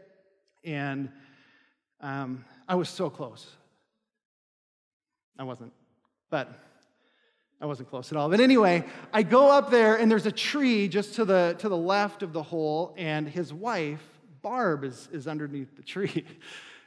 and 0.65 1.09
um, 2.01 2.43
I 2.67 2.75
was 2.75 2.89
so 2.89 3.09
close. 3.09 3.49
I 5.37 5.43
wasn't, 5.43 5.71
but 6.29 6.49
I 7.61 7.67
wasn't 7.67 7.89
close 7.89 8.11
at 8.11 8.17
all. 8.17 8.27
But 8.27 8.41
anyway, 8.41 8.83
I 9.13 9.23
go 9.23 9.49
up 9.49 9.71
there, 9.71 9.95
and 9.95 10.11
there's 10.11 10.25
a 10.25 10.31
tree 10.31 10.89
just 10.89 11.15
to 11.15 11.23
the, 11.23 11.55
to 11.59 11.69
the 11.69 11.77
left 11.77 12.21
of 12.21 12.33
the 12.33 12.43
hole, 12.43 12.93
and 12.97 13.29
his 13.29 13.53
wife, 13.53 14.03
Barb, 14.41 14.83
is, 14.83 15.07
is 15.13 15.25
underneath 15.25 15.77
the 15.77 15.83
tree. 15.83 16.25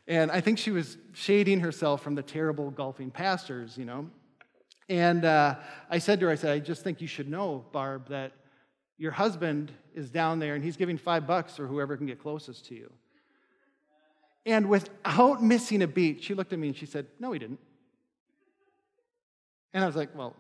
And 0.08 0.32
I 0.32 0.40
think 0.40 0.58
she 0.58 0.72
was 0.72 0.99
shading 1.12 1.61
herself 1.61 2.02
from 2.02 2.16
the 2.16 2.25
terrible 2.25 2.72
golfing 2.72 3.12
pastors, 3.12 3.78
you 3.78 3.84
know. 3.84 4.11
And 4.88 5.24
uh, 5.24 5.56
I 5.90 5.98
said 5.98 6.20
to 6.20 6.26
her, 6.26 6.32
I 6.32 6.34
said, 6.34 6.50
I 6.52 6.58
just 6.58 6.82
think 6.82 7.00
you 7.00 7.06
should 7.06 7.28
know, 7.28 7.64
Barb, 7.72 8.08
that 8.08 8.32
your 8.98 9.12
husband 9.12 9.72
is 9.94 10.10
down 10.10 10.38
there 10.38 10.54
and 10.54 10.62
he's 10.62 10.76
giving 10.76 10.98
five 10.98 11.26
bucks 11.26 11.58
or 11.58 11.66
whoever 11.66 11.96
can 11.96 12.06
get 12.06 12.20
closest 12.20 12.66
to 12.66 12.74
you. 12.74 12.92
And 14.44 14.68
without 14.68 15.42
missing 15.42 15.82
a 15.82 15.86
beat, 15.86 16.22
she 16.22 16.34
looked 16.34 16.52
at 16.52 16.58
me 16.58 16.68
and 16.68 16.76
she 16.76 16.86
said, 16.86 17.06
No, 17.20 17.32
he 17.32 17.38
didn't. 17.38 17.60
And 19.72 19.84
I 19.84 19.86
was 19.86 19.96
like, 19.96 20.16
Well, 20.16 20.34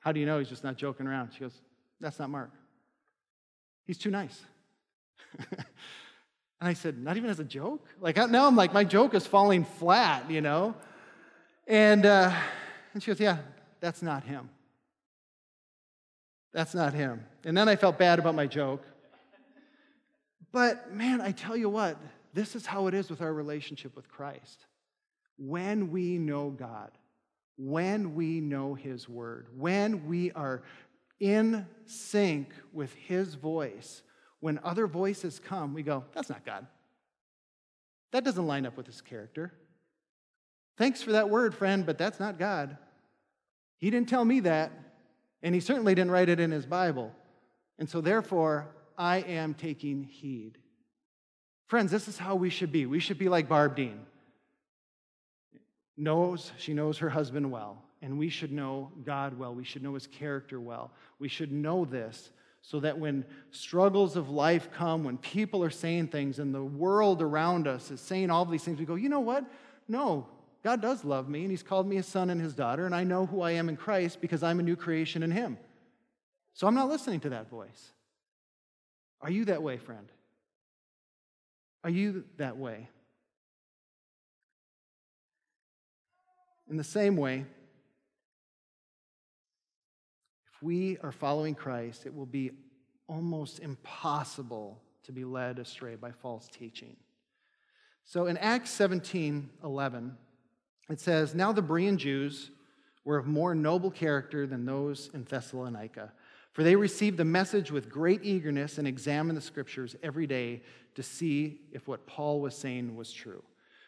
how 0.00 0.12
do 0.12 0.20
you 0.20 0.26
know 0.26 0.38
he's 0.38 0.48
just 0.48 0.64
not 0.64 0.76
joking 0.76 1.06
around? 1.06 1.32
She 1.34 1.40
goes, 1.40 1.60
That's 2.00 2.18
not 2.18 2.30
Mark. 2.30 2.50
He's 3.86 3.98
too 3.98 4.10
nice. 4.10 4.40
and 5.38 5.64
I 6.60 6.72
said, 6.72 6.98
Not 6.98 7.16
even 7.16 7.28
as 7.28 7.38
a 7.38 7.44
joke? 7.44 7.86
Like, 8.00 8.16
now 8.16 8.46
I'm 8.46 8.56
like, 8.56 8.72
my 8.72 8.84
joke 8.84 9.14
is 9.14 9.26
falling 9.26 9.64
flat, 9.64 10.30
you 10.30 10.40
know? 10.40 10.74
And, 11.66 12.06
uh, 12.06 12.34
and 12.96 13.02
she 13.02 13.10
goes, 13.10 13.20
Yeah, 13.20 13.36
that's 13.78 14.00
not 14.00 14.24
him. 14.24 14.48
That's 16.54 16.74
not 16.74 16.94
him. 16.94 17.26
And 17.44 17.54
then 17.54 17.68
I 17.68 17.76
felt 17.76 17.98
bad 17.98 18.18
about 18.18 18.34
my 18.34 18.46
joke. 18.46 18.82
But 20.50 20.94
man, 20.94 21.20
I 21.20 21.32
tell 21.32 21.58
you 21.58 21.68
what, 21.68 21.98
this 22.32 22.56
is 22.56 22.64
how 22.64 22.86
it 22.86 22.94
is 22.94 23.10
with 23.10 23.20
our 23.20 23.34
relationship 23.34 23.94
with 23.94 24.08
Christ. 24.08 24.64
When 25.36 25.90
we 25.90 26.16
know 26.16 26.48
God, 26.48 26.90
when 27.58 28.14
we 28.14 28.40
know 28.40 28.72
His 28.72 29.06
Word, 29.06 29.48
when 29.54 30.06
we 30.06 30.32
are 30.32 30.62
in 31.20 31.66
sync 31.84 32.48
with 32.72 32.94
His 32.94 33.34
voice, 33.34 34.02
when 34.40 34.58
other 34.64 34.86
voices 34.86 35.38
come, 35.38 35.74
we 35.74 35.82
go, 35.82 36.02
that's 36.14 36.30
not 36.30 36.46
God. 36.46 36.66
That 38.12 38.24
doesn't 38.24 38.46
line 38.46 38.64
up 38.64 38.78
with 38.78 38.86
His 38.86 39.02
character. 39.02 39.52
Thanks 40.78 41.02
for 41.02 41.12
that 41.12 41.28
word, 41.28 41.54
friend, 41.54 41.84
but 41.84 41.98
that's 41.98 42.18
not 42.18 42.38
God. 42.38 42.78
He 43.78 43.90
didn't 43.90 44.08
tell 44.08 44.24
me 44.24 44.40
that, 44.40 44.72
and 45.42 45.54
He 45.54 45.60
certainly 45.60 45.94
didn't 45.94 46.10
write 46.10 46.28
it 46.28 46.40
in 46.40 46.50
His 46.50 46.66
Bible. 46.66 47.12
And 47.78 47.88
so, 47.88 48.00
therefore, 48.00 48.68
I 48.96 49.18
am 49.18 49.54
taking 49.54 50.04
heed. 50.04 50.58
Friends, 51.66 51.90
this 51.90 52.08
is 52.08 52.16
how 52.16 52.36
we 52.36 52.48
should 52.48 52.72
be. 52.72 52.86
We 52.86 53.00
should 53.00 53.18
be 53.18 53.28
like 53.28 53.48
Barb 53.48 53.76
Dean. 53.76 54.00
Knows, 55.96 56.52
she 56.58 56.74
knows 56.74 56.98
her 56.98 57.10
husband 57.10 57.50
well, 57.50 57.82
and 58.02 58.18
we 58.18 58.28
should 58.28 58.52
know 58.52 58.92
God 59.04 59.38
well. 59.38 59.54
We 59.54 59.64
should 59.64 59.82
know 59.82 59.94
his 59.94 60.06
character 60.06 60.60
well. 60.60 60.92
We 61.18 61.28
should 61.28 61.52
know 61.52 61.84
this 61.84 62.30
so 62.66 62.80
that 62.80 62.98
when 62.98 63.24
struggles 63.52 64.16
of 64.16 64.28
life 64.28 64.70
come, 64.72 65.04
when 65.04 65.18
people 65.18 65.62
are 65.62 65.70
saying 65.70 66.08
things 66.08 66.38
and 66.38 66.54
the 66.54 66.64
world 66.64 67.22
around 67.22 67.68
us 67.68 67.90
is 67.90 68.00
saying 68.00 68.30
all 68.30 68.44
these 68.44 68.64
things, 68.64 68.78
we 68.78 68.84
go, 68.84 68.96
you 68.96 69.08
know 69.08 69.20
what? 69.20 69.44
No, 69.88 70.26
God 70.66 70.82
does 70.82 71.04
love 71.04 71.28
me, 71.28 71.42
and 71.42 71.50
he's 71.52 71.62
called 71.62 71.86
me 71.86 71.94
his 71.94 72.06
son 72.06 72.28
and 72.28 72.40
his 72.40 72.52
daughter, 72.52 72.86
and 72.86 72.94
I 72.94 73.04
know 73.04 73.24
who 73.24 73.40
I 73.40 73.52
am 73.52 73.68
in 73.68 73.76
Christ 73.76 74.20
because 74.20 74.42
I'm 74.42 74.58
a 74.58 74.64
new 74.64 74.74
creation 74.74 75.22
in 75.22 75.30
him. 75.30 75.58
So 76.54 76.66
I'm 76.66 76.74
not 76.74 76.88
listening 76.88 77.20
to 77.20 77.28
that 77.28 77.48
voice. 77.48 77.92
Are 79.20 79.30
you 79.30 79.44
that 79.44 79.62
way, 79.62 79.76
friend? 79.76 80.08
Are 81.84 81.90
you 81.90 82.24
that 82.38 82.56
way? 82.56 82.88
In 86.68 86.76
the 86.76 86.82
same 86.82 87.16
way, 87.16 87.44
if 90.52 90.62
we 90.62 90.98
are 90.98 91.12
following 91.12 91.54
Christ, 91.54 92.06
it 92.06 92.12
will 92.12 92.26
be 92.26 92.50
almost 93.06 93.60
impossible 93.60 94.82
to 95.04 95.12
be 95.12 95.24
led 95.24 95.60
astray 95.60 95.94
by 95.94 96.10
false 96.10 96.48
teaching. 96.48 96.96
So 98.04 98.26
in 98.26 98.36
Acts 98.36 98.70
17 98.70 99.48
11, 99.62 100.16
it 100.88 101.00
says, 101.00 101.34
Now 101.34 101.52
the 101.52 101.62
Berean 101.62 101.96
Jews 101.96 102.50
were 103.04 103.16
of 103.16 103.26
more 103.26 103.54
noble 103.54 103.90
character 103.90 104.46
than 104.46 104.64
those 104.64 105.10
in 105.14 105.24
Thessalonica. 105.24 106.12
For 106.52 106.62
they 106.62 106.74
received 106.74 107.18
the 107.18 107.24
message 107.24 107.70
with 107.70 107.90
great 107.90 108.24
eagerness 108.24 108.78
and 108.78 108.88
examined 108.88 109.36
the 109.36 109.42
scriptures 109.42 109.94
every 110.02 110.26
day 110.26 110.62
to 110.94 111.02
see 111.02 111.60
if 111.70 111.86
what 111.86 112.06
Paul 112.06 112.40
was 112.40 112.56
saying 112.56 112.96
was 112.96 113.12
true. 113.12 113.42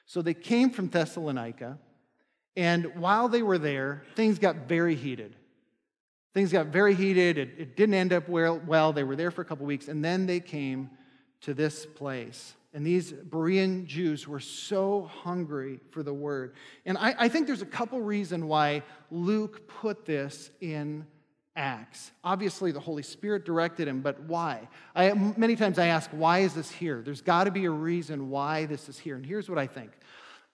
So 0.07 0.23
they 0.23 0.35
came 0.35 0.71
from 0.71 0.89
Thessalonica, 0.89 1.79
and 2.57 2.95
while 2.97 3.29
they 3.29 3.43
were 3.43 3.59
there, 3.59 4.05
things 4.17 4.39
got 4.39 4.69
very 4.69 4.95
heated. 4.95 5.35
Things 6.35 6.53
got 6.53 6.67
very 6.67 6.95
heated. 6.95 7.39
It, 7.39 7.51
it 7.59 7.77
didn't 7.77 7.95
end 7.95 8.13
up 8.13 8.29
well, 8.29 8.61
well. 8.67 8.93
They 8.93 9.05
were 9.05 9.17
there 9.17 9.31
for 9.31 9.43
a 9.43 9.45
couple 9.45 9.67
weeks, 9.67 9.89
and 9.89 10.05
then 10.05 10.27
they 10.27 10.41
came 10.41 10.91
to 11.41 11.55
this 11.55 11.87
place. 11.87 12.55
And 12.75 12.87
these 12.87 13.13
Berean 13.13 13.87
Jews 13.87 14.29
were 14.29 14.41
so 14.41 15.11
hungry 15.23 15.81
for 15.91 16.03
the 16.03 16.13
word. 16.13 16.55
And 16.85 16.99
I, 16.99 17.15
I 17.19 17.29
think 17.29 17.47
there's 17.47 17.63
a 17.63 17.67
couple 17.67 18.01
reasons 18.01 18.45
why 18.45 18.83
Luke 19.11 19.67
put 19.69 20.05
this 20.05 20.51
in 20.61 21.07
Acts. 21.57 22.13
Obviously, 22.23 22.71
the 22.71 22.81
Holy 22.81 23.03
Spirit 23.03 23.45
directed 23.45 23.89
him, 23.89 24.01
but 24.01 24.21
why? 24.23 24.69
I, 24.95 25.13
many 25.13 25.57
times 25.57 25.79
I 25.79 25.87
ask, 25.87 26.11
why 26.11 26.41
is 26.41 26.55
this 26.55 26.71
here? 26.71 27.03
There's 27.03 27.23
got 27.23 27.45
to 27.45 27.51
be 27.51 27.65
a 27.65 27.71
reason 27.71 28.29
why 28.29 28.67
this 28.67 28.89
is 28.89 28.99
here. 28.99 29.17
And 29.17 29.25
here's 29.25 29.49
what 29.49 29.59
I 29.59 29.67
think. 29.67 29.91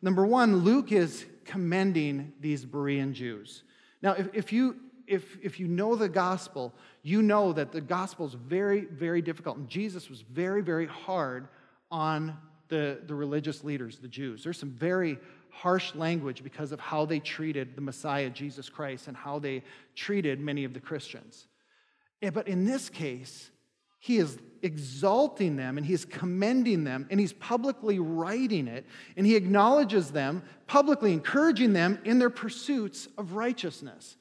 Number 0.00 0.24
one, 0.24 0.58
Luke 0.58 0.92
is 0.92 1.26
commending 1.44 2.32
these 2.40 2.64
Berean 2.64 3.12
Jews. 3.12 3.64
Now, 4.02 4.12
if, 4.12 4.28
if 4.32 4.52
you 4.52 4.76
if, 5.06 5.36
if 5.42 5.60
you 5.60 5.68
know 5.68 5.96
the 5.96 6.08
gospel, 6.08 6.72
you 7.02 7.20
know 7.20 7.52
that 7.52 7.72
the 7.72 7.80
gospel 7.80 8.26
is 8.26 8.34
very, 8.34 8.86
very 8.86 9.20
difficult. 9.20 9.58
And 9.58 9.68
Jesus 9.68 10.08
was 10.08 10.22
very, 10.22 10.62
very 10.62 10.86
hard 10.86 11.48
on 11.94 12.36
the, 12.66 12.98
the 13.06 13.14
religious 13.14 13.62
leaders, 13.62 13.98
the 13.98 14.08
Jews. 14.08 14.42
There's 14.42 14.58
some 14.58 14.72
very 14.72 15.16
harsh 15.50 15.94
language 15.94 16.42
because 16.42 16.72
of 16.72 16.80
how 16.80 17.04
they 17.04 17.20
treated 17.20 17.76
the 17.76 17.80
Messiah, 17.80 18.28
Jesus 18.30 18.68
Christ, 18.68 19.06
and 19.06 19.16
how 19.16 19.38
they 19.38 19.62
treated 19.94 20.40
many 20.40 20.64
of 20.64 20.74
the 20.74 20.80
Christians. 20.80 21.46
But 22.20 22.48
in 22.48 22.64
this 22.64 22.90
case, 22.90 23.48
he 24.00 24.16
is 24.16 24.38
exalting 24.62 25.54
them 25.54 25.78
and 25.78 25.86
he's 25.86 26.04
commending 26.04 26.82
them 26.82 27.06
and 27.10 27.20
he's 27.20 27.32
publicly 27.34 28.00
writing 28.00 28.66
it 28.66 28.84
and 29.16 29.24
he 29.24 29.36
acknowledges 29.36 30.10
them, 30.10 30.42
publicly 30.66 31.12
encouraging 31.12 31.74
them 31.74 32.00
in 32.04 32.18
their 32.18 32.28
pursuits 32.28 33.06
of 33.16 33.34
righteousness. 33.34 34.16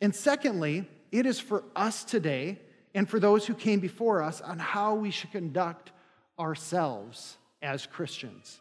And 0.00 0.14
secondly, 0.14 0.88
it 1.10 1.26
is 1.26 1.40
for 1.40 1.64
us 1.74 2.04
today 2.04 2.60
and 2.94 3.08
for 3.08 3.18
those 3.18 3.46
who 3.46 3.54
came 3.54 3.80
before 3.80 4.22
us 4.22 4.40
on 4.40 4.60
how 4.60 4.94
we 4.94 5.10
should 5.10 5.32
conduct 5.32 5.90
ourselves 6.38 7.36
as 7.62 7.86
Christians. 7.86 8.60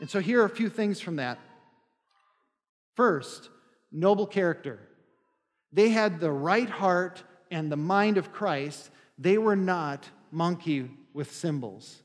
And 0.00 0.10
so 0.10 0.20
here 0.20 0.42
are 0.42 0.46
a 0.46 0.50
few 0.50 0.68
things 0.68 1.00
from 1.00 1.16
that. 1.16 1.38
First, 2.94 3.50
noble 3.92 4.26
character. 4.26 4.78
They 5.72 5.90
had 5.90 6.20
the 6.20 6.32
right 6.32 6.68
heart 6.68 7.22
and 7.50 7.70
the 7.70 7.76
mind 7.76 8.16
of 8.16 8.32
Christ. 8.32 8.90
They 9.18 9.38
were 9.38 9.56
not 9.56 10.08
monkey 10.30 10.90
with 11.12 11.32
cymbals. 11.32 12.02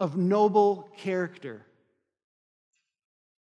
Of 0.00 0.16
noble 0.16 0.88
character. 0.96 1.64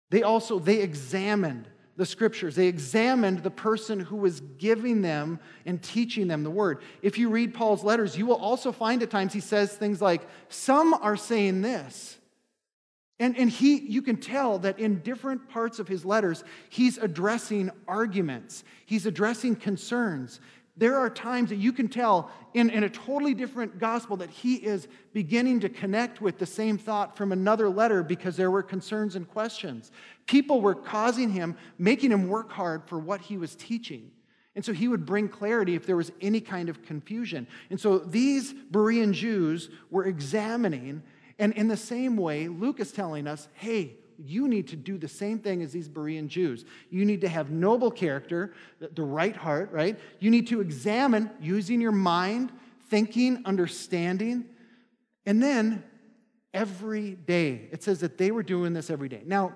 They 0.10 0.24
also 0.24 0.60
they 0.60 0.82
examined 0.82 1.68
the 2.02 2.06
scriptures. 2.08 2.56
They 2.56 2.66
examined 2.66 3.44
the 3.44 3.52
person 3.52 4.00
who 4.00 4.16
was 4.16 4.40
giving 4.58 5.04
them 5.04 5.40
and 5.68 5.80
teaching 5.80 6.28
them 6.28 6.42
the 6.42 6.50
word. 6.50 6.82
If 7.04 7.20
you 7.20 7.30
read 7.30 7.54
Paul's 7.54 7.84
letters, 7.84 8.18
you 8.18 8.26
will 8.26 8.38
also 8.38 8.72
find 8.72 9.04
at 9.04 9.12
times 9.12 9.34
he 9.34 9.40
says 9.40 9.72
things 9.76 10.02
like, 10.02 10.24
Some 10.50 10.96
are 10.96 11.16
saying 11.16 11.62
this. 11.62 12.18
And, 13.20 13.38
and 13.38 13.52
he, 13.52 13.78
you 13.78 14.02
can 14.02 14.18
tell 14.18 14.58
that 14.60 14.80
in 14.80 15.02
different 15.02 15.48
parts 15.48 15.78
of 15.78 15.88
his 15.88 16.04
letters, 16.04 16.44
he's 16.70 16.98
addressing 16.98 17.70
arguments, 17.88 18.64
he's 18.88 19.06
addressing 19.06 19.56
concerns. 19.56 20.40
There 20.78 20.98
are 20.98 21.10
times 21.10 21.50
that 21.50 21.58
you 21.58 21.74
can 21.74 21.88
tell 21.88 22.32
in, 22.54 22.70
in 22.70 22.84
a 22.84 22.90
totally 22.90 23.34
different 23.34 23.78
gospel 23.78 24.18
that 24.18 24.30
he 24.30 24.56
is 24.56 24.88
beginning 25.14 25.60
to 25.62 25.70
connect 25.70 26.22
with 26.22 26.38
the 26.38 26.46
same 26.46 26.78
thought 26.78 27.18
from 27.18 27.32
another 27.32 27.70
letter 27.70 28.04
because 28.04 28.38
there 28.38 28.52
were 28.52 28.64
concerns 28.64 29.16
and 29.16 29.28
questions. 29.28 29.92
People 30.26 30.62
were 30.62 30.76
causing 30.76 31.30
him, 31.30 31.58
making 31.78 32.12
him 32.12 32.28
work 32.30 32.52
hard 32.52 32.84
for 32.86 33.00
what 33.00 33.22
he 33.22 33.38
was 33.38 33.56
teaching. 33.56 34.12
And 34.56 34.64
so 34.66 34.74
he 34.74 34.88
would 34.88 35.06
bring 35.06 35.30
clarity 35.30 35.76
if 35.76 35.86
there 35.86 35.96
was 35.96 36.12
any 36.22 36.42
kind 36.42 36.68
of 36.70 36.84
confusion. 36.84 37.48
And 37.70 37.80
so 37.80 38.00
these 38.00 38.54
Berean 38.54 39.14
Jews 39.14 39.70
were 39.90 40.06
examining 40.06 41.04
and 41.42 41.54
in 41.54 41.68
the 41.68 41.76
same 41.76 42.18
way, 42.18 42.48
Luke 42.48 42.80
is 42.80 42.92
telling 42.92 43.26
us 43.26 43.48
hey, 43.56 43.96
you 44.26 44.48
need 44.48 44.68
to 44.70 44.76
do 44.76 44.98
the 44.98 45.08
same 45.08 45.40
thing 45.40 45.62
as 45.62 45.72
these 45.72 45.90
Berean 45.90 46.28
Jews. 46.28 46.66
You 46.90 47.06
need 47.06 47.22
to 47.22 47.30
have 47.30 47.52
noble 47.52 47.92
character, 47.92 48.54
the 48.80 49.04
right 49.04 49.36
heart, 49.36 49.72
right? 49.72 50.00
You 50.20 50.30
need 50.30 50.48
to 50.48 50.62
examine 50.62 51.30
using 51.40 51.82
your 51.82 51.92
mind, 51.92 52.52
thinking, 52.90 53.42
understanding. 53.46 54.46
And 55.26 55.42
then 55.42 55.84
every 56.54 57.12
day, 57.12 57.70
it 57.72 57.84
says 57.84 58.00
that 58.02 58.18
they 58.18 58.32
were 58.32 58.44
doing 58.44 58.74
this 58.74 58.90
every 58.90 59.10
day. 59.10 59.24
Now, 59.26 59.54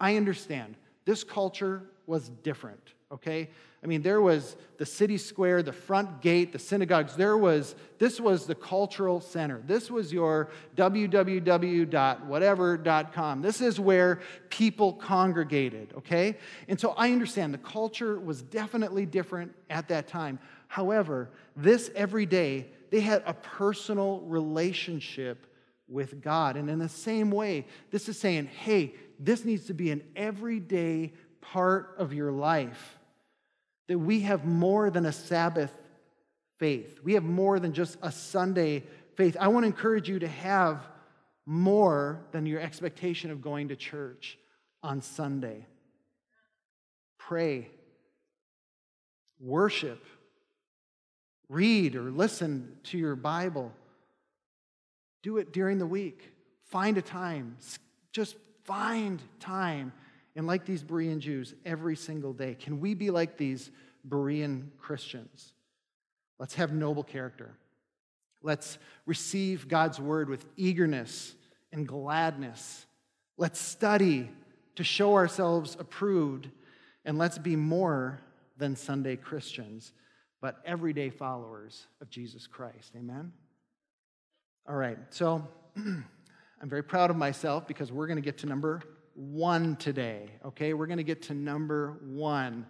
I 0.00 0.16
understand 0.16 0.76
this 1.04 1.24
culture 1.24 1.82
was 2.06 2.28
different, 2.28 2.94
okay? 3.12 3.50
I 3.82 3.86
mean, 3.86 4.02
there 4.02 4.20
was 4.20 4.56
the 4.76 4.86
city 4.86 5.16
square, 5.18 5.62
the 5.62 5.72
front 5.72 6.20
gate, 6.20 6.52
the 6.52 6.58
synagogues. 6.58 7.14
There 7.14 7.38
was, 7.38 7.76
this 7.98 8.20
was 8.20 8.44
the 8.44 8.56
cultural 8.56 9.20
center. 9.20 9.62
This 9.64 9.88
was 9.88 10.12
your 10.12 10.50
www.whatever.com. 10.76 13.42
This 13.42 13.60
is 13.60 13.78
where 13.78 14.20
people 14.50 14.94
congregated, 14.94 15.92
okay? 15.96 16.36
And 16.66 16.80
so 16.80 16.90
I 16.96 17.12
understand 17.12 17.54
the 17.54 17.58
culture 17.58 18.18
was 18.18 18.42
definitely 18.42 19.06
different 19.06 19.54
at 19.70 19.86
that 19.88 20.08
time. 20.08 20.40
However, 20.66 21.30
this 21.54 21.92
every 21.94 22.26
day, 22.26 22.66
they 22.90 23.00
had 23.00 23.22
a 23.26 23.34
personal 23.34 24.22
relationship 24.22 25.46
with 25.88 26.20
God. 26.20 26.56
And 26.56 26.68
in 26.68 26.80
the 26.80 26.88
same 26.88 27.30
way, 27.30 27.64
this 27.92 28.08
is 28.08 28.18
saying, 28.18 28.46
hey, 28.46 28.94
this 29.20 29.44
needs 29.44 29.66
to 29.66 29.74
be 29.74 29.92
an 29.92 30.02
everyday 30.16 31.12
part 31.40 31.94
of 31.96 32.12
your 32.12 32.32
life 32.32 32.97
that 33.88 33.98
we 33.98 34.20
have 34.20 34.44
more 34.44 34.90
than 34.90 35.06
a 35.06 35.12
Sabbath 35.12 35.72
faith. 36.58 37.00
We 37.02 37.14
have 37.14 37.24
more 37.24 37.58
than 37.58 37.72
just 37.72 37.96
a 38.02 38.12
Sunday 38.12 38.84
faith. 39.16 39.36
I 39.40 39.48
want 39.48 39.64
to 39.64 39.66
encourage 39.66 40.08
you 40.08 40.18
to 40.20 40.28
have 40.28 40.86
more 41.46 42.20
than 42.30 42.46
your 42.46 42.60
expectation 42.60 43.30
of 43.30 43.40
going 43.40 43.68
to 43.68 43.76
church 43.76 44.38
on 44.82 45.00
Sunday. 45.00 45.66
Pray, 47.18 47.68
worship, 49.40 50.04
read 51.48 51.96
or 51.96 52.10
listen 52.10 52.76
to 52.84 52.98
your 52.98 53.16
Bible. 53.16 53.72
Do 55.22 55.38
it 55.38 55.52
during 55.52 55.78
the 55.78 55.86
week. 55.86 56.30
Find 56.66 56.98
a 56.98 57.02
time. 57.02 57.56
Just 58.12 58.36
find 58.64 59.20
time. 59.40 59.92
And 60.38 60.46
like 60.46 60.64
these 60.64 60.84
Berean 60.84 61.18
Jews, 61.18 61.52
every 61.66 61.96
single 61.96 62.32
day, 62.32 62.54
can 62.54 62.78
we 62.78 62.94
be 62.94 63.10
like 63.10 63.36
these 63.36 63.72
Berean 64.08 64.68
Christians? 64.78 65.52
Let's 66.38 66.54
have 66.54 66.72
noble 66.72 67.02
character. 67.02 67.56
Let's 68.40 68.78
receive 69.04 69.66
God's 69.66 69.98
word 69.98 70.30
with 70.30 70.46
eagerness 70.56 71.34
and 71.72 71.88
gladness. 71.88 72.86
Let's 73.36 73.58
study 73.58 74.30
to 74.76 74.84
show 74.84 75.16
ourselves 75.16 75.76
approved. 75.76 76.48
And 77.04 77.18
let's 77.18 77.38
be 77.38 77.56
more 77.56 78.20
than 78.56 78.76
Sunday 78.76 79.16
Christians, 79.16 79.92
but 80.40 80.60
everyday 80.64 81.10
followers 81.10 81.88
of 82.00 82.10
Jesus 82.10 82.46
Christ. 82.46 82.92
Amen? 82.96 83.32
All 84.68 84.76
right, 84.76 84.98
so 85.10 85.48
I'm 85.76 86.04
very 86.62 86.84
proud 86.84 87.10
of 87.10 87.16
myself 87.16 87.66
because 87.66 87.90
we're 87.90 88.06
going 88.06 88.18
to 88.18 88.22
get 88.22 88.38
to 88.38 88.46
number 88.46 88.82
one 89.18 89.74
today, 89.76 90.30
okay? 90.44 90.74
We're 90.74 90.86
going 90.86 90.98
to 90.98 91.04
get 91.04 91.22
to 91.22 91.34
number 91.34 91.98
one. 92.04 92.66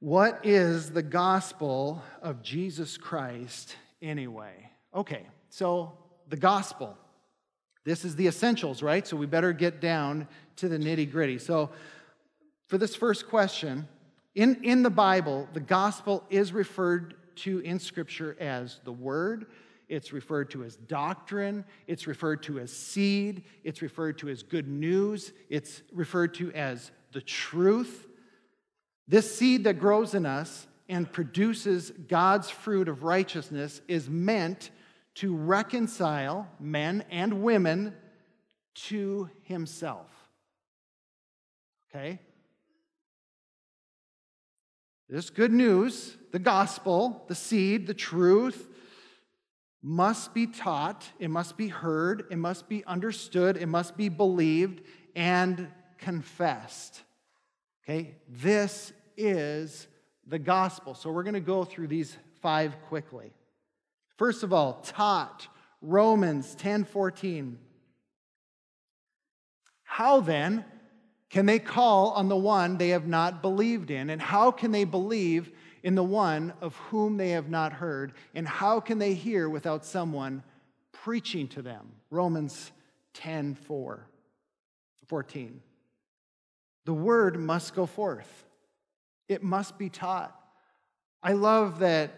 What 0.00 0.40
is 0.44 0.90
the 0.90 1.02
gospel 1.02 2.02
of 2.20 2.42
Jesus 2.42 2.96
Christ 2.96 3.76
anyway? 4.02 4.68
Okay, 4.92 5.24
so 5.48 5.96
the 6.28 6.36
gospel. 6.36 6.98
This 7.84 8.04
is 8.04 8.16
the 8.16 8.26
essentials, 8.26 8.82
right? 8.82 9.06
So 9.06 9.16
we 9.16 9.26
better 9.26 9.52
get 9.52 9.80
down 9.80 10.26
to 10.56 10.68
the 10.68 10.78
nitty 10.78 11.10
gritty. 11.10 11.38
So, 11.38 11.70
for 12.66 12.78
this 12.78 12.96
first 12.96 13.28
question, 13.28 13.86
in, 14.34 14.64
in 14.64 14.82
the 14.82 14.90
Bible, 14.90 15.48
the 15.52 15.60
gospel 15.60 16.24
is 16.30 16.52
referred 16.52 17.14
to 17.36 17.60
in 17.60 17.78
Scripture 17.78 18.36
as 18.40 18.80
the 18.84 18.92
Word, 18.92 19.46
it's 19.92 20.10
referred 20.10 20.50
to 20.50 20.64
as 20.64 20.76
doctrine, 20.76 21.66
it's 21.86 22.06
referred 22.06 22.42
to 22.44 22.58
as 22.58 22.72
seed, 22.72 23.44
it's 23.62 23.82
referred 23.82 24.16
to 24.16 24.30
as 24.30 24.42
good 24.42 24.66
news, 24.66 25.34
it's 25.50 25.82
referred 25.92 26.32
to 26.32 26.50
as 26.52 26.90
the 27.12 27.20
truth. 27.20 28.08
This 29.06 29.36
seed 29.36 29.64
that 29.64 29.78
grows 29.78 30.14
in 30.14 30.24
us 30.24 30.66
and 30.88 31.12
produces 31.12 31.90
God's 32.08 32.48
fruit 32.48 32.88
of 32.88 33.02
righteousness 33.02 33.82
is 33.86 34.08
meant 34.08 34.70
to 35.16 35.36
reconcile 35.36 36.48
men 36.58 37.04
and 37.10 37.42
women 37.42 37.94
to 38.74 39.28
himself. 39.42 40.06
Okay? 41.90 42.18
This 45.10 45.28
good 45.28 45.52
news, 45.52 46.16
the 46.30 46.38
gospel, 46.38 47.26
the 47.28 47.34
seed, 47.34 47.86
the 47.86 47.92
truth, 47.92 48.68
must 49.82 50.32
be 50.32 50.46
taught, 50.46 51.04
it 51.18 51.28
must 51.28 51.56
be 51.56 51.68
heard, 51.68 52.26
it 52.30 52.36
must 52.36 52.68
be 52.68 52.84
understood, 52.84 53.56
it 53.56 53.66
must 53.66 53.96
be 53.96 54.08
believed 54.08 54.80
and 55.16 55.68
confessed. 55.98 57.02
Okay? 57.84 58.14
This 58.28 58.92
is 59.16 59.88
the 60.26 60.38
gospel. 60.38 60.94
So 60.94 61.10
we're 61.10 61.24
going 61.24 61.34
to 61.34 61.40
go 61.40 61.64
through 61.64 61.88
these 61.88 62.16
five 62.40 62.80
quickly. 62.88 63.32
First 64.16 64.42
of 64.42 64.52
all, 64.52 64.74
taught 64.84 65.48
Romans 65.80 66.54
10:14. 66.56 67.56
How 69.82 70.20
then 70.20 70.64
can 71.28 71.46
they 71.46 71.58
call 71.58 72.10
on 72.10 72.28
the 72.28 72.36
one 72.36 72.76
they 72.78 72.90
have 72.90 73.06
not 73.06 73.42
believed 73.42 73.90
in? 73.90 74.10
And 74.10 74.22
how 74.22 74.50
can 74.50 74.70
they 74.70 74.84
believe 74.84 75.50
in 75.82 75.94
the 75.94 76.02
one 76.04 76.52
of 76.60 76.76
whom 76.76 77.16
they 77.16 77.30
have 77.30 77.48
not 77.48 77.72
heard? 77.72 78.12
And 78.34 78.46
how 78.46 78.80
can 78.80 78.98
they 78.98 79.14
hear 79.14 79.48
without 79.48 79.84
someone 79.84 80.42
preaching 80.92 81.48
to 81.48 81.62
them? 81.62 81.92
Romans 82.10 82.72
10 83.14 83.54
4, 83.54 84.06
14. 85.06 85.60
The 86.84 86.94
word 86.94 87.38
must 87.38 87.74
go 87.74 87.86
forth, 87.86 88.44
it 89.28 89.42
must 89.42 89.78
be 89.78 89.88
taught. 89.88 90.38
I 91.22 91.34
love 91.34 91.78
that 91.78 92.10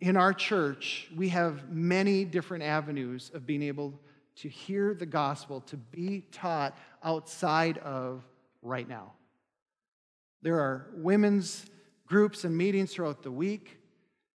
in 0.00 0.16
our 0.16 0.32
church, 0.32 1.08
we 1.16 1.30
have 1.30 1.70
many 1.70 2.24
different 2.24 2.62
avenues 2.62 3.30
of 3.34 3.46
being 3.46 3.62
able 3.62 3.98
to 4.36 4.48
hear 4.48 4.94
the 4.94 5.06
gospel, 5.06 5.62
to 5.62 5.76
be 5.76 6.26
taught 6.30 6.76
outside 7.02 7.78
of 7.78 8.22
right 8.62 8.86
now. 8.86 9.12
There 10.42 10.60
are 10.60 10.88
women's 10.92 11.64
groups 12.06 12.44
and 12.44 12.56
meetings 12.56 12.92
throughout 12.92 13.22
the 13.22 13.30
week. 13.30 13.78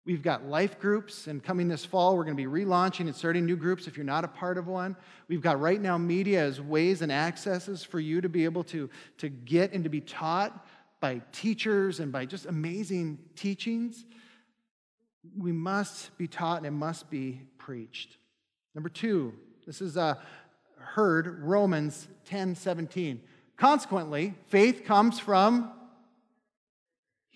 We've 0.05 0.23
got 0.23 0.45
life 0.45 0.79
groups, 0.79 1.27
and 1.27 1.43
coming 1.43 1.67
this 1.67 1.86
fall, 1.86 2.17
we're 2.17 2.23
going 2.23 2.36
to 2.36 2.43
be 2.43 2.49
relaunching 2.49 3.01
and 3.01 3.15
starting 3.15 3.45
new 3.45 3.55
groups 3.55 3.86
if 3.86 3.95
you're 3.95 4.05
not 4.05 4.23
a 4.23 4.27
part 4.27 4.58
of 4.58 4.67
one. 4.67 4.95
We've 5.27 5.41
got 5.41 5.60
right 5.60 5.79
now 5.79 5.97
media 5.97 6.43
as 6.43 6.60
ways 6.60 7.01
and 7.01 7.12
accesses 7.12 7.84
for 7.84 7.99
you 7.99 8.21
to 8.21 8.29
be 8.29 8.45
able 8.45 8.63
to, 8.65 8.89
to 9.19 9.29
get 9.29 9.71
and 9.73 9.84
to 9.84 9.89
be 9.89 10.01
taught 10.01 10.65
by 10.99 11.21
teachers 11.32 11.99
and 11.99 12.12
by 12.12 12.25
just 12.25 12.45
amazing 12.47 13.19
teachings. 13.36 14.05
We 15.38 15.51
must 15.51 16.17
be 16.17 16.27
taught 16.27 16.58
and 16.58 16.65
it 16.65 16.71
must 16.71 17.10
be 17.12 17.41
preached. 17.58 18.17
Number 18.73 18.89
two, 18.89 19.34
this 19.67 19.82
is 19.82 19.95
uh, 19.95 20.15
heard 20.77 21.43
Romans 21.43 22.08
10 22.25 22.55
17. 22.55 23.21
Consequently, 23.58 24.34
faith 24.47 24.86
comes 24.86 25.19
from 25.19 25.71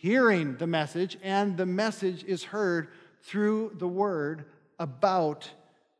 hearing 0.03 0.57
the 0.57 0.67
message, 0.67 1.17
and 1.23 1.55
the 1.55 1.65
message 1.65 2.25
is 2.25 2.43
heard 2.43 2.89
through 3.21 3.71
the 3.77 3.87
word 3.87 4.43
about 4.77 5.49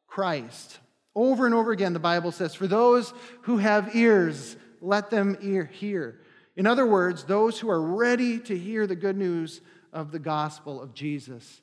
Christ. 0.08 0.78
Over 1.16 1.46
and 1.46 1.56
over 1.56 1.72
again, 1.72 1.94
the 1.94 2.00
Bible 2.00 2.34
says, 2.34 2.54
For 2.54 2.68
those 2.68 3.14
who 3.44 3.60
have 3.60 3.96
ears, 3.96 4.58
let 4.82 5.10
them 5.10 5.38
hear. 5.72 6.20
In 6.58 6.68
other 6.68 6.86
words, 6.86 7.24
those 7.24 7.58
who 7.58 7.70
are 7.70 7.82
ready 7.82 8.40
to 8.40 8.58
hear 8.58 8.86
the 8.88 8.96
good 8.98 9.16
news 9.16 9.62
of 9.94 10.12
the 10.12 10.20
gospel 10.20 10.82
of 10.82 10.94
Jesus. 10.94 11.62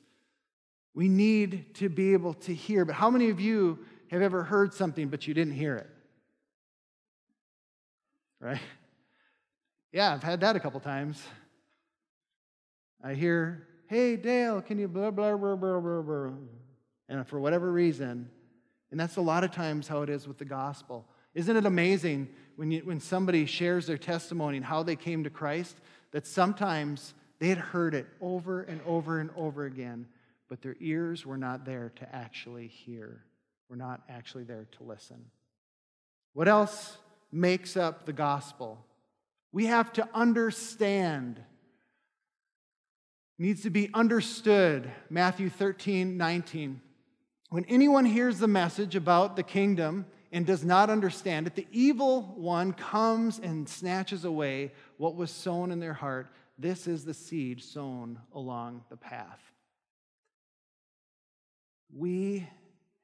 We 0.95 1.09
need 1.09 1.75
to 1.75 1.89
be 1.89 2.13
able 2.13 2.33
to 2.33 2.55
hear. 2.55 2.85
But 2.85 2.95
how 2.95 3.11
many 3.11 3.29
of 3.29 3.39
you 3.39 3.77
have 4.09 4.23
ever 4.23 4.41
heard 4.41 4.73
something 4.73 5.09
but 5.09 5.27
you 5.27 5.35
didn't 5.35 5.53
hear 5.53 5.75
it? 5.75 5.89
Right? 8.39 8.61
Yeah, 9.93 10.13
I've 10.13 10.23
had 10.23 10.39
that 10.39 10.55
a 10.55 10.59
couple 10.61 10.79
times. 10.79 11.21
I 13.03 13.13
hear, 13.13 13.67
hey, 13.87 14.15
Dale, 14.15 14.61
can 14.61 14.77
you 14.77 14.87
blah, 14.87 15.11
blah, 15.11 15.35
blah, 15.35 15.55
blah, 15.55 15.79
blah, 15.79 16.01
blah. 16.01 16.31
And 17.09 17.27
for 17.27 17.39
whatever 17.39 17.71
reason, 17.71 18.29
and 18.91 18.99
that's 18.99 19.17
a 19.17 19.21
lot 19.21 19.43
of 19.43 19.51
times 19.51 19.87
how 19.87 20.01
it 20.01 20.09
is 20.09 20.27
with 20.27 20.37
the 20.37 20.45
gospel. 20.45 21.05
Isn't 21.33 21.55
it 21.55 21.65
amazing 21.65 22.29
when, 22.57 22.71
you, 22.71 22.81
when 22.81 22.99
somebody 22.99 23.45
shares 23.45 23.87
their 23.87 23.97
testimony 23.97 24.57
and 24.57 24.65
how 24.65 24.83
they 24.83 24.95
came 24.95 25.23
to 25.23 25.29
Christ 25.29 25.77
that 26.11 26.27
sometimes 26.27 27.13
they 27.39 27.47
had 27.47 27.57
heard 27.57 27.95
it 27.95 28.05
over 28.21 28.61
and 28.61 28.81
over 28.85 29.19
and 29.19 29.29
over 29.35 29.65
again, 29.65 30.07
but 30.47 30.61
their 30.61 30.75
ears 30.79 31.25
were 31.25 31.37
not 31.37 31.65
there 31.65 31.91
to 31.95 32.15
actually 32.15 32.67
hear, 32.67 33.23
were 33.69 33.77
not 33.77 34.01
actually 34.09 34.43
there 34.43 34.67
to 34.77 34.83
listen. 34.83 35.25
What 36.33 36.47
else 36.47 36.97
makes 37.31 37.75
up 37.75 38.05
the 38.05 38.13
gospel? 38.13 38.85
We 39.53 39.65
have 39.65 39.91
to 39.93 40.07
understand 40.13 41.41
needs 43.41 43.63
to 43.63 43.71
be 43.71 43.89
understood. 43.95 44.89
Matthew 45.09 45.49
13, 45.49 46.15
19. 46.15 46.79
When 47.49 47.65
anyone 47.65 48.05
hears 48.05 48.37
the 48.37 48.47
message 48.47 48.95
about 48.95 49.35
the 49.35 49.41
kingdom 49.41 50.05
and 50.31 50.45
does 50.45 50.63
not 50.63 50.91
understand 50.91 51.47
it, 51.47 51.55
the 51.55 51.65
evil 51.71 52.35
one 52.37 52.71
comes 52.71 53.39
and 53.39 53.67
snatches 53.67 54.25
away 54.25 54.71
what 54.97 55.15
was 55.15 55.31
sown 55.31 55.71
in 55.71 55.79
their 55.79 55.93
heart. 55.93 56.27
This 56.59 56.85
is 56.85 57.03
the 57.03 57.15
seed 57.15 57.63
sown 57.63 58.19
along 58.35 58.83
the 58.91 58.95
path. 58.95 59.41
We 61.91 62.47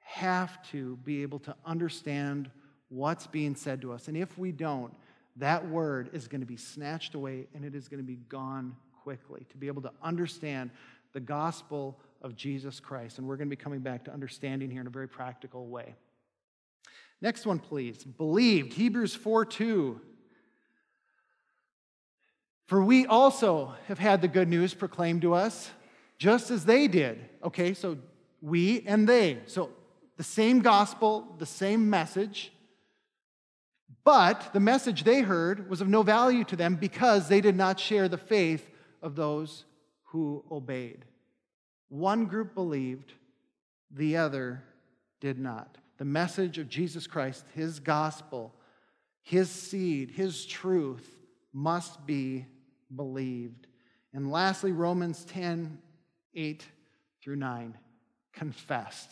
have 0.02 0.62
to 0.69 0.97
be 0.97 1.23
able 1.23 1.39
to 1.39 1.56
understand 1.65 2.52
what's 2.89 3.26
being 3.26 3.56
said 3.56 3.82
to 3.82 3.91
us. 3.91 4.08
And 4.08 4.15
if 4.15 4.38
we 4.38 4.52
don't, 4.52 4.93
that 5.38 5.67
word 5.67 6.12
is 6.13 6.28
going 6.28 6.41
to 6.41 6.47
be 6.47 6.58
snatched 6.58 7.15
away 7.15 7.47
and 7.56 7.65
it 7.65 7.73
is 7.73 7.88
going 7.88 8.02
to 8.02 8.08
be 8.08 8.19
gone 8.30 8.76
quickly, 9.08 9.46
to 9.50 9.56
be 9.56 9.67
able 9.67 9.82
to 9.82 9.91
understand 10.04 10.70
the 11.13 11.20
gospel 11.22 11.98
of 12.22 12.36
Jesus 12.36 12.82
Christ. 12.82 13.20
And 13.20 13.26
we're 13.26 13.38
going 13.38 13.48
to 13.48 13.56
be 13.56 13.63
coming 13.63 13.80
back 13.80 14.04
to 14.04 14.12
understanding 14.12 14.70
here 14.70 14.82
in 14.82 14.88
a 14.88 14.89
very 14.89 15.08
practical 15.08 15.67
way. 15.67 15.96
Next 17.22 17.46
one, 17.46 17.58
please. 17.58 18.04
Believed. 18.04 18.74
Hebrews 18.74 19.15
4 19.15 19.46
2. 19.46 20.02
For 22.65 22.84
we 22.84 23.06
also 23.06 23.76
have 23.88 23.98
had 23.98 24.22
the 24.22 24.28
good 24.28 24.50
news 24.50 24.74
proclaimed 24.74 25.22
to 25.22 25.34
us, 25.34 25.72
just 26.17 26.52
as 26.52 26.65
they 26.65 26.89
did. 26.89 27.30
Okay, 27.41 27.74
so 27.74 27.98
we 28.41 28.84
and 28.86 29.08
they. 29.08 29.38
So 29.46 29.70
the 30.17 30.24
same 30.24 30.60
gospel, 30.60 31.34
the 31.38 31.46
same 31.46 31.89
message. 31.89 32.52
But 34.04 34.52
the 34.52 34.60
message 34.60 35.06
they 35.06 35.22
heard 35.22 35.70
was 35.70 35.80
of 35.80 35.88
no 35.88 36.04
value 36.04 36.43
to 36.43 36.58
them 36.58 36.76
because 36.76 37.30
they 37.30 37.39
did 37.39 37.56
not 37.56 37.80
share 37.80 38.10
the 38.10 38.17
faith 38.17 38.70
of 39.02 39.16
those 39.16 39.66
who 40.04 40.44
obeyed. 40.52 41.06
One 41.90 42.26
group 42.26 42.54
believed, 42.54 43.14
the 43.92 44.18
other 44.18 44.64
did 45.20 45.40
not. 45.40 45.78
the 45.98 46.06
message 46.06 46.60
of 46.60 46.70
Jesus 46.70 47.08
Christ, 47.08 47.44
his 47.56 47.80
gospel, 47.80 48.54
his 49.24 49.50
seed, 49.50 50.12
his 50.12 50.46
truth 50.46 51.10
must 51.52 52.06
be 52.06 52.46
believed. 52.96 53.66
And 54.14 54.32
lastly, 54.32 54.72
Romans 54.72 55.26
10 55.26 55.80
8 56.36 56.66
through 57.22 57.38
9 57.38 57.78
confessed. 58.32 59.10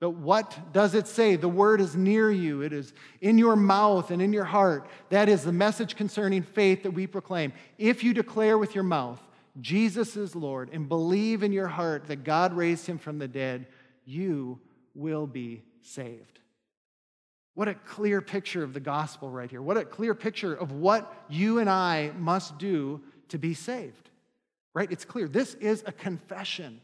But 0.00 0.10
what 0.10 0.72
does 0.72 0.94
it 0.94 1.08
say? 1.08 1.34
The 1.36 1.48
word 1.48 1.80
is 1.80 1.96
near 1.96 2.30
you, 2.30 2.62
it 2.62 2.72
is 2.72 2.92
in 3.20 3.36
your 3.36 3.56
mouth 3.56 4.10
and 4.10 4.22
in 4.22 4.32
your 4.32 4.44
heart. 4.44 4.88
That 5.08 5.28
is 5.28 5.42
the 5.42 5.52
message 5.52 5.96
concerning 5.96 6.42
faith 6.42 6.84
that 6.84 6.92
we 6.92 7.06
proclaim. 7.06 7.52
If 7.78 8.04
you 8.04 8.14
declare 8.14 8.58
with 8.58 8.74
your 8.74 8.84
mouth, 8.84 9.20
Jesus 9.60 10.16
is 10.16 10.36
Lord, 10.36 10.70
and 10.72 10.88
believe 10.88 11.42
in 11.42 11.52
your 11.52 11.66
heart 11.66 12.06
that 12.06 12.22
God 12.22 12.52
raised 12.52 12.86
him 12.86 12.98
from 12.98 13.18
the 13.18 13.26
dead, 13.26 13.66
you 14.04 14.60
will 14.94 15.26
be 15.26 15.62
saved. 15.82 16.38
What 17.54 17.66
a 17.66 17.74
clear 17.74 18.20
picture 18.20 18.62
of 18.62 18.72
the 18.72 18.80
gospel 18.80 19.28
right 19.28 19.50
here. 19.50 19.60
What 19.60 19.76
a 19.76 19.84
clear 19.84 20.14
picture 20.14 20.54
of 20.54 20.70
what 20.70 21.12
you 21.28 21.58
and 21.58 21.68
I 21.68 22.12
must 22.16 22.56
do 22.58 23.00
to 23.30 23.38
be 23.38 23.52
saved. 23.52 24.10
Right? 24.74 24.92
It's 24.92 25.04
clear. 25.04 25.26
This 25.26 25.54
is 25.54 25.82
a 25.86 25.90
confession. 25.90 26.80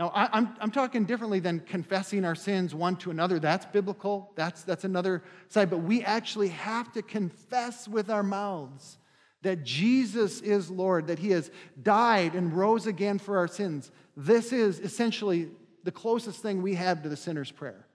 Now, 0.00 0.10
I, 0.14 0.24
am 0.24 0.30
I'm, 0.32 0.56
I'm 0.62 0.70
talking 0.70 1.04
differently 1.04 1.40
than 1.40 1.60
confessing 1.60 2.24
our 2.24 2.34
sins 2.34 2.74
one 2.74 2.96
to 2.96 3.10
another. 3.10 3.38
That's 3.38 3.66
biblical, 3.66 4.32
that's, 4.34 4.62
that's 4.62 4.84
another 4.84 5.22
side. 5.50 5.68
But 5.68 5.80
we 5.80 6.02
actually 6.02 6.48
have 6.48 6.90
to 6.92 7.02
confess 7.02 7.86
with 7.86 8.08
our 8.08 8.22
mouths 8.22 8.96
that 9.42 9.62
Jesus 9.62 10.40
is 10.40 10.70
Lord, 10.70 11.08
that 11.08 11.18
He 11.18 11.32
has 11.32 11.50
died 11.82 12.34
and 12.34 12.54
rose 12.54 12.86
again 12.86 13.18
for 13.18 13.36
our 13.36 13.46
sins. 13.46 13.90
This 14.16 14.54
is 14.54 14.80
essentially 14.80 15.50
the 15.84 15.92
closest 15.92 16.40
thing 16.40 16.62
we 16.62 16.76
have 16.76 17.02
to 17.02 17.10
the 17.10 17.16
sinner's 17.16 17.52
prayer. 17.52 17.86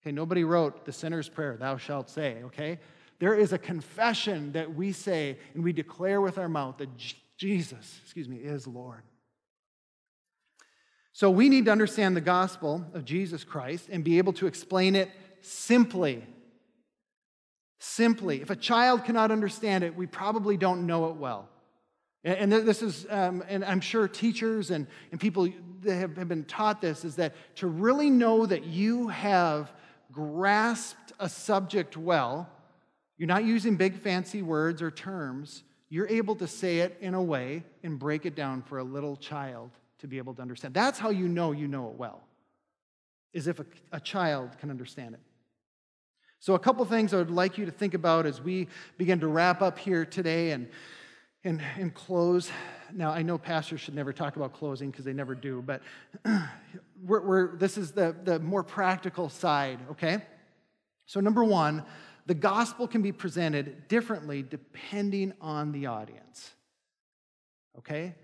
Okay, 0.00 0.12
nobody 0.12 0.44
wrote 0.44 0.84
the 0.84 0.92
sinner's 0.92 1.28
prayer, 1.28 1.56
thou 1.56 1.76
shalt 1.76 2.08
say, 2.08 2.44
okay? 2.44 2.78
There 3.18 3.34
is 3.34 3.52
a 3.52 3.58
confession 3.58 4.52
that 4.52 4.72
we 4.72 4.92
say 4.92 5.38
and 5.54 5.64
we 5.64 5.72
declare 5.72 6.20
with 6.20 6.38
our 6.38 6.48
mouth 6.48 6.78
that 6.78 6.90
Jesus, 7.36 7.98
excuse 8.04 8.28
me, 8.28 8.36
is 8.36 8.68
Lord. 8.68 9.02
So 11.16 11.30
we 11.30 11.48
need 11.48 11.64
to 11.64 11.72
understand 11.72 12.14
the 12.14 12.20
gospel 12.20 12.84
of 12.92 13.06
Jesus 13.06 13.42
Christ 13.42 13.88
and 13.90 14.04
be 14.04 14.18
able 14.18 14.34
to 14.34 14.46
explain 14.46 14.94
it 14.94 15.10
simply. 15.40 16.22
Simply. 17.78 18.42
If 18.42 18.50
a 18.50 18.54
child 18.54 19.06
cannot 19.06 19.30
understand 19.30 19.82
it, 19.82 19.96
we 19.96 20.06
probably 20.06 20.58
don't 20.58 20.86
know 20.86 21.08
it 21.08 21.16
well. 21.16 21.48
And 22.22 22.52
this 22.52 22.82
is, 22.82 23.06
um, 23.08 23.42
and 23.48 23.64
I'm 23.64 23.80
sure 23.80 24.06
teachers 24.08 24.70
and, 24.70 24.86
and 25.10 25.18
people 25.18 25.48
that 25.84 25.94
have, 25.94 26.18
have 26.18 26.28
been 26.28 26.44
taught 26.44 26.82
this, 26.82 27.02
is 27.02 27.16
that 27.16 27.32
to 27.56 27.66
really 27.66 28.10
know 28.10 28.44
that 28.44 28.66
you 28.66 29.08
have 29.08 29.72
grasped 30.12 31.14
a 31.18 31.30
subject 31.30 31.96
well, 31.96 32.46
you're 33.16 33.26
not 33.26 33.46
using 33.46 33.76
big 33.76 33.98
fancy 34.02 34.42
words 34.42 34.82
or 34.82 34.90
terms, 34.90 35.62
you're 35.88 36.08
able 36.08 36.34
to 36.34 36.46
say 36.46 36.80
it 36.80 36.98
in 37.00 37.14
a 37.14 37.22
way 37.22 37.64
and 37.82 37.98
break 37.98 38.26
it 38.26 38.34
down 38.34 38.60
for 38.60 38.76
a 38.76 38.84
little 38.84 39.16
child 39.16 39.70
to 39.98 40.06
be 40.06 40.18
able 40.18 40.34
to 40.34 40.42
understand. 40.42 40.74
That's 40.74 40.98
how 40.98 41.10
you 41.10 41.28
know 41.28 41.52
you 41.52 41.68
know 41.68 41.88
it 41.88 41.94
well, 41.94 42.22
is 43.32 43.46
if 43.46 43.60
a, 43.60 43.66
a 43.92 44.00
child 44.00 44.58
can 44.58 44.70
understand 44.70 45.14
it. 45.14 45.20
So, 46.38 46.54
a 46.54 46.58
couple 46.58 46.84
things 46.84 47.14
I 47.14 47.16
would 47.16 47.30
like 47.30 47.58
you 47.58 47.64
to 47.64 47.72
think 47.72 47.94
about 47.94 48.26
as 48.26 48.40
we 48.40 48.68
begin 48.98 49.20
to 49.20 49.26
wrap 49.26 49.62
up 49.62 49.78
here 49.78 50.04
today 50.04 50.50
and, 50.50 50.68
and, 51.44 51.62
and 51.78 51.94
close. 51.94 52.50
Now, 52.92 53.10
I 53.10 53.22
know 53.22 53.38
pastors 53.38 53.80
should 53.80 53.94
never 53.94 54.12
talk 54.12 54.36
about 54.36 54.52
closing 54.52 54.90
because 54.90 55.04
they 55.04 55.14
never 55.14 55.34
do, 55.34 55.62
but 55.62 55.82
we're, 57.04 57.20
we're, 57.20 57.56
this 57.56 57.78
is 57.78 57.92
the, 57.92 58.14
the 58.22 58.38
more 58.38 58.62
practical 58.62 59.28
side, 59.28 59.80
okay? 59.92 60.22
So, 61.06 61.20
number 61.20 61.42
one, 61.42 61.84
the 62.26 62.34
gospel 62.34 62.86
can 62.86 63.02
be 63.02 63.12
presented 63.12 63.88
differently 63.88 64.42
depending 64.42 65.32
on 65.40 65.72
the 65.72 65.86
audience, 65.86 66.50
okay? 67.78 68.14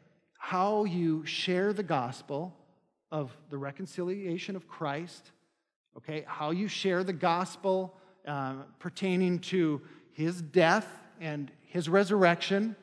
How 0.44 0.82
you 0.82 1.24
share 1.24 1.72
the 1.72 1.84
gospel 1.84 2.52
of 3.12 3.30
the 3.48 3.56
reconciliation 3.56 4.56
of 4.56 4.66
Christ, 4.66 5.30
okay, 5.96 6.24
how 6.26 6.50
you 6.50 6.66
share 6.66 7.04
the 7.04 7.12
gospel 7.12 7.94
uh, 8.26 8.54
pertaining 8.80 9.38
to 9.38 9.80
his 10.10 10.42
death 10.42 10.88
and 11.20 11.52
his 11.60 11.88
resurrection, 11.88 12.74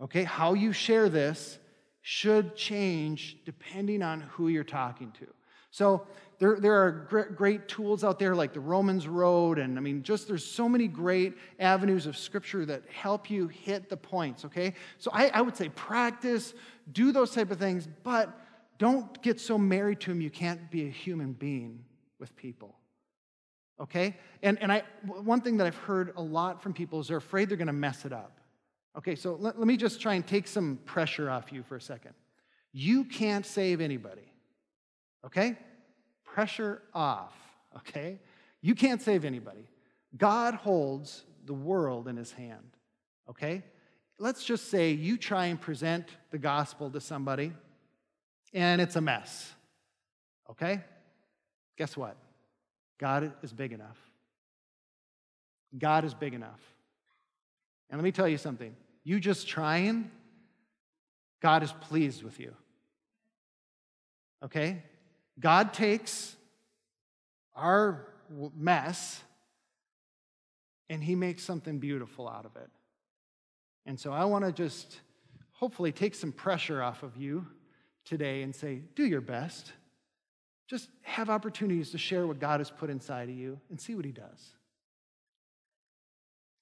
okay, 0.00 0.24
how 0.24 0.54
you 0.54 0.72
share 0.72 1.10
this 1.10 1.58
should 2.00 2.56
change 2.56 3.36
depending 3.44 4.02
on 4.02 4.22
who 4.22 4.48
you're 4.48 4.64
talking 4.64 5.12
to. 5.20 5.26
So 5.70 6.06
there, 6.38 6.58
there 6.58 6.74
are 6.74 7.26
great 7.36 7.68
tools 7.68 8.02
out 8.02 8.18
there 8.18 8.34
like 8.34 8.52
the 8.52 8.60
Romans 8.60 9.06
Road, 9.06 9.60
and 9.60 9.78
I 9.78 9.80
mean, 9.80 10.02
just 10.02 10.26
there's 10.26 10.44
so 10.44 10.68
many 10.68 10.88
great 10.88 11.34
avenues 11.60 12.06
of 12.06 12.16
scripture 12.16 12.66
that 12.66 12.82
help 12.92 13.30
you 13.30 13.46
hit 13.46 13.88
the 13.88 13.96
points, 13.96 14.44
okay? 14.44 14.74
So 14.98 15.10
I, 15.14 15.28
I 15.28 15.40
would 15.40 15.56
say 15.56 15.68
practice, 15.68 16.52
do 16.90 17.12
those 17.12 17.32
type 17.32 17.50
of 17.50 17.58
things, 17.58 17.88
but 18.02 18.38
don't 18.78 19.22
get 19.22 19.40
so 19.40 19.56
married 19.58 20.00
to 20.00 20.10
them 20.10 20.20
you 20.20 20.30
can't 20.30 20.70
be 20.70 20.86
a 20.86 20.90
human 20.90 21.32
being 21.32 21.84
with 22.18 22.34
people. 22.36 22.76
Okay? 23.80 24.16
And, 24.42 24.60
and 24.60 24.72
I, 24.72 24.82
one 25.04 25.40
thing 25.40 25.56
that 25.58 25.66
I've 25.66 25.76
heard 25.76 26.12
a 26.16 26.22
lot 26.22 26.62
from 26.62 26.72
people 26.72 27.00
is 27.00 27.08
they're 27.08 27.16
afraid 27.16 27.48
they're 27.48 27.56
going 27.56 27.66
to 27.66 27.72
mess 27.72 28.04
it 28.04 28.12
up. 28.12 28.38
Okay, 28.96 29.14
so 29.14 29.36
let, 29.40 29.58
let 29.58 29.66
me 29.66 29.76
just 29.76 30.00
try 30.00 30.14
and 30.14 30.26
take 30.26 30.46
some 30.46 30.78
pressure 30.84 31.30
off 31.30 31.52
you 31.52 31.62
for 31.62 31.76
a 31.76 31.80
second. 31.80 32.12
You 32.72 33.04
can't 33.04 33.46
save 33.46 33.80
anybody. 33.80 34.30
Okay? 35.24 35.56
Pressure 36.24 36.82
off. 36.94 37.34
Okay? 37.76 38.18
You 38.60 38.74
can't 38.74 39.00
save 39.00 39.24
anybody. 39.24 39.68
God 40.16 40.54
holds 40.54 41.24
the 41.46 41.54
world 41.54 42.08
in 42.08 42.16
his 42.16 42.32
hand. 42.32 42.76
Okay? 43.28 43.62
Let's 44.18 44.44
just 44.44 44.70
say 44.70 44.92
you 44.92 45.16
try 45.16 45.46
and 45.46 45.60
present 45.60 46.06
the 46.30 46.38
gospel 46.38 46.90
to 46.90 47.00
somebody 47.00 47.52
and 48.54 48.80
it's 48.80 48.96
a 48.96 49.00
mess. 49.00 49.52
Okay? 50.50 50.80
Guess 51.76 51.96
what? 51.96 52.16
God 52.98 53.32
is 53.42 53.52
big 53.52 53.72
enough. 53.72 53.98
God 55.76 56.04
is 56.04 56.14
big 56.14 56.34
enough. 56.34 56.60
And 57.90 57.98
let 57.98 58.04
me 58.04 58.12
tell 58.12 58.28
you 58.28 58.38
something. 58.38 58.74
You 59.04 59.18
just 59.18 59.48
trying, 59.48 60.10
God 61.40 61.62
is 61.62 61.72
pleased 61.72 62.22
with 62.22 62.38
you. 62.38 62.54
Okay? 64.44 64.82
God 65.40 65.72
takes 65.72 66.36
our 67.54 68.06
mess 68.54 69.20
and 70.88 71.02
he 71.02 71.14
makes 71.14 71.42
something 71.42 71.78
beautiful 71.78 72.28
out 72.28 72.44
of 72.44 72.54
it. 72.56 72.70
And 73.86 73.98
so 73.98 74.12
I 74.12 74.24
want 74.24 74.44
to 74.44 74.52
just 74.52 75.00
hopefully 75.52 75.92
take 75.92 76.14
some 76.14 76.32
pressure 76.32 76.82
off 76.82 77.02
of 77.02 77.16
you 77.16 77.46
today 78.04 78.42
and 78.42 78.54
say, 78.54 78.82
do 78.94 79.04
your 79.04 79.20
best. 79.20 79.72
Just 80.68 80.88
have 81.02 81.28
opportunities 81.30 81.90
to 81.90 81.98
share 81.98 82.26
what 82.26 82.38
God 82.38 82.60
has 82.60 82.70
put 82.70 82.90
inside 82.90 83.28
of 83.28 83.34
you 83.34 83.60
and 83.70 83.80
see 83.80 83.94
what 83.94 84.04
he 84.04 84.12
does. 84.12 84.54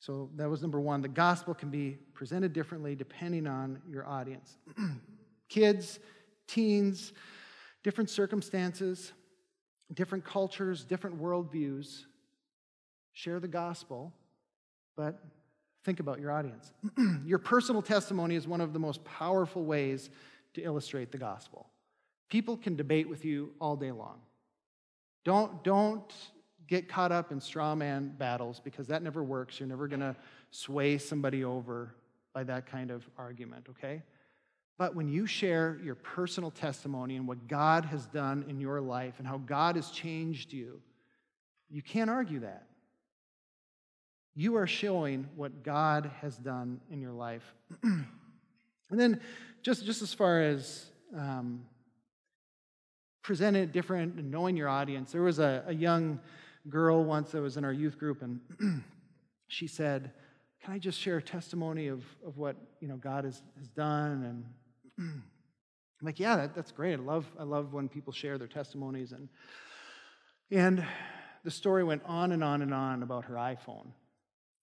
So 0.01 0.31
that 0.37 0.49
was 0.49 0.63
number 0.63 0.81
one. 0.81 1.03
The 1.03 1.09
gospel 1.09 1.55
can 1.55 1.71
be 1.71 1.99
presented 2.15 2.53
differently 2.53 2.95
depending 2.95 3.47
on 3.47 3.81
your 3.89 4.07
audience. 4.07 4.57
Kids, 5.49 5.99
teens, 6.49 7.13
different 7.83 8.09
circumstances, 8.09 9.13
different 9.93 10.25
cultures, 10.25 10.85
different 10.85 11.21
worldviews. 11.21 12.05
Share 13.13 13.41
the 13.41 13.49
gospel, 13.49 14.15
but 14.97 15.23
think 15.85 16.01
about 16.01 16.21
your 16.21 16.31
audience. 16.31 16.73
your 17.25 17.39
personal 17.39 17.83
testimony 17.83 18.35
is 18.35 18.47
one 18.47 18.61
of 18.61 18.73
the 18.73 18.79
most 18.79 19.03
powerful 19.05 19.65
ways 19.65 20.11
to 20.55 20.63
illustrate 20.63 21.13
the 21.13 21.19
gospel. 21.19 21.67
People 22.29 22.57
can 22.57 22.77
debate 22.77 23.09
with 23.09 23.25
you 23.25 23.53
all 23.61 23.77
day 23.77 23.93
long. 23.93 24.21
Don't, 25.25 25.63
don't 25.65 26.15
get 26.67 26.89
caught 26.89 27.13
up 27.13 27.33
in 27.33 27.41
straw 27.41 27.75
man 27.75 28.15
battles 28.17 28.61
because 28.61 28.87
that 28.87 29.03
never 29.03 29.23
works. 29.23 29.59
You're 29.59 29.69
never 29.69 29.89
going 29.89 30.01
to 30.01 30.17
sway 30.51 30.99
somebody 30.99 31.45
over 31.45 31.95
by 32.33 32.45
that 32.45 32.67
kind 32.67 32.91
of 32.91 33.09
argument, 33.19 33.67
okay? 33.71 34.03
But 34.79 34.95
when 34.95 35.09
you 35.09 35.27
share 35.27 35.79
your 35.83 35.95
personal 35.95 36.51
testimony 36.51 37.17
and 37.17 37.29
what 37.29 37.49
God 37.49 37.85
has 37.87 38.07
done 38.07 38.45
in 38.49 38.61
your 38.61 38.81
life 38.81 39.15
and 39.19 39.27
how 39.27 39.39
God 39.39 39.77
has 39.77 39.91
changed 39.91 40.53
you, 40.53 40.81
you 41.69 41.83
can't 41.83 42.09
argue 42.09 42.41
that. 42.41 42.67
You 44.41 44.57
are 44.57 44.67
showing 44.67 45.29
what 45.37 45.63
God 45.63 46.11
has 46.23 46.35
done 46.39 46.81
in 46.91 47.03
your 47.03 47.13
life. 47.13 47.43
and 47.83 48.07
then, 48.91 49.21
just, 49.61 49.85
just 49.85 50.01
as 50.01 50.15
far 50.15 50.41
as 50.41 50.87
um, 51.15 51.67
presenting 53.23 53.65
it 53.65 53.71
different 53.71 54.15
and 54.15 54.31
knowing 54.31 54.57
your 54.57 54.71
audience, 54.71 55.13
there 55.13 55.21
was 55.21 55.41
a, 55.41 55.63
a 55.67 55.75
young 55.75 56.21
girl 56.71 57.05
once 57.05 57.33
that 57.33 57.43
was 57.43 57.59
in 57.59 57.67
our 57.67 57.73
youth 57.75 57.99
group, 57.99 58.23
and 58.23 58.41
she 59.49 59.67
said, 59.67 60.11
Can 60.65 60.73
I 60.73 60.79
just 60.79 60.99
share 60.99 61.19
a 61.19 61.23
testimony 61.23 61.89
of, 61.89 62.03
of 62.27 62.39
what 62.39 62.57
you 62.81 62.89
know, 62.89 62.97
God 62.97 63.25
has, 63.25 63.43
has 63.59 63.69
done? 63.69 64.25
And 64.97 65.07
I'm 66.01 66.07
like, 66.07 66.19
yeah, 66.19 66.37
that, 66.37 66.55
that's 66.55 66.73
great. 66.73 66.95
I 66.95 67.03
love, 67.03 67.27
I 67.39 67.43
love 67.43 67.75
when 67.75 67.91
people 67.91 68.15
share 68.15 68.39
their 68.39 68.49
testimonies. 68.49 69.13
And 69.13 69.29
And 70.51 70.83
the 71.45 71.51
story 71.51 71.85
went 71.85 72.01
on 72.07 72.33
and 72.33 72.43
on 72.43 72.63
and 72.63 72.73
on 72.73 73.03
about 73.03 73.27
her 73.27 73.35
iPhone. 73.35 73.89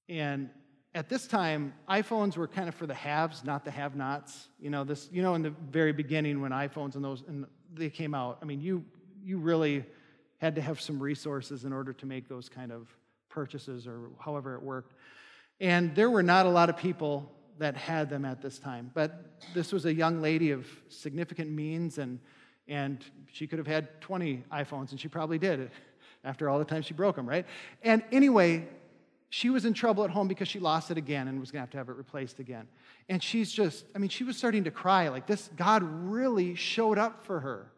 And 0.09 0.49
at 0.95 1.09
this 1.09 1.27
time, 1.27 1.73
iPhones 1.89 2.37
were 2.37 2.47
kind 2.47 2.67
of 2.67 2.75
for 2.75 2.87
the 2.87 2.93
haves, 2.93 3.43
not 3.43 3.63
the 3.65 3.71
have-nots. 3.71 4.47
You 4.59 4.69
know, 4.69 4.83
this, 4.83 5.09
you 5.11 5.21
know, 5.21 5.35
in 5.35 5.43
the 5.43 5.53
very 5.69 5.91
beginning 5.91 6.41
when 6.41 6.51
iPhones 6.51 6.95
and 6.95 7.03
those 7.03 7.23
and 7.27 7.45
they 7.73 7.89
came 7.89 8.13
out, 8.13 8.39
I 8.41 8.45
mean, 8.45 8.61
you 8.61 8.83
you 9.23 9.37
really 9.37 9.85
had 10.37 10.55
to 10.55 10.61
have 10.61 10.79
some 10.79 10.99
resources 11.01 11.65
in 11.65 11.73
order 11.73 11.93
to 11.93 12.05
make 12.05 12.27
those 12.27 12.47
kind 12.47 12.71
of 12.71 12.87
purchases 13.29 13.87
or 13.87 14.09
however 14.19 14.55
it 14.55 14.61
worked. 14.61 14.93
And 15.59 15.95
there 15.95 16.09
were 16.09 16.23
not 16.23 16.45
a 16.45 16.49
lot 16.49 16.69
of 16.69 16.77
people 16.77 17.31
that 17.57 17.75
had 17.75 18.09
them 18.09 18.25
at 18.25 18.41
this 18.41 18.59
time. 18.59 18.91
But 18.93 19.41
this 19.53 19.71
was 19.71 19.85
a 19.85 19.93
young 19.93 20.21
lady 20.21 20.51
of 20.51 20.67
significant 20.89 21.49
means, 21.49 21.97
and, 21.97 22.19
and 22.67 23.03
she 23.31 23.47
could 23.47 23.57
have 23.57 23.67
had 23.67 23.99
20 24.01 24.43
iPhones, 24.51 24.91
and 24.91 24.99
she 24.99 25.07
probably 25.07 25.39
did 25.39 25.71
after 26.23 26.49
all 26.49 26.59
the 26.59 26.65
time 26.65 26.81
she 26.81 26.93
broke 26.93 27.15
them, 27.15 27.27
right? 27.27 27.45
And 27.83 28.03
anyway, 28.11 28.67
she 29.29 29.49
was 29.49 29.65
in 29.65 29.73
trouble 29.73 30.03
at 30.03 30.09
home 30.09 30.27
because 30.27 30.47
she 30.47 30.59
lost 30.59 30.89
it 30.89 30.97
again 30.97 31.27
and 31.27 31.39
was 31.39 31.51
going 31.51 31.59
to 31.59 31.63
have 31.63 31.71
to 31.71 31.77
have 31.77 31.89
it 31.89 31.95
replaced 31.95 32.39
again. 32.39 32.67
And 33.09 33.21
she's 33.21 33.51
just, 33.51 33.85
I 33.93 33.99
mean, 33.99 34.09
she 34.09 34.23
was 34.23 34.37
starting 34.37 34.63
to 34.63 34.71
cry. 34.71 35.09
Like, 35.09 35.27
this, 35.27 35.49
God 35.55 35.83
really 35.83 36.55
showed 36.55 36.97
up 36.97 37.25
for 37.25 37.41
her. 37.41 37.71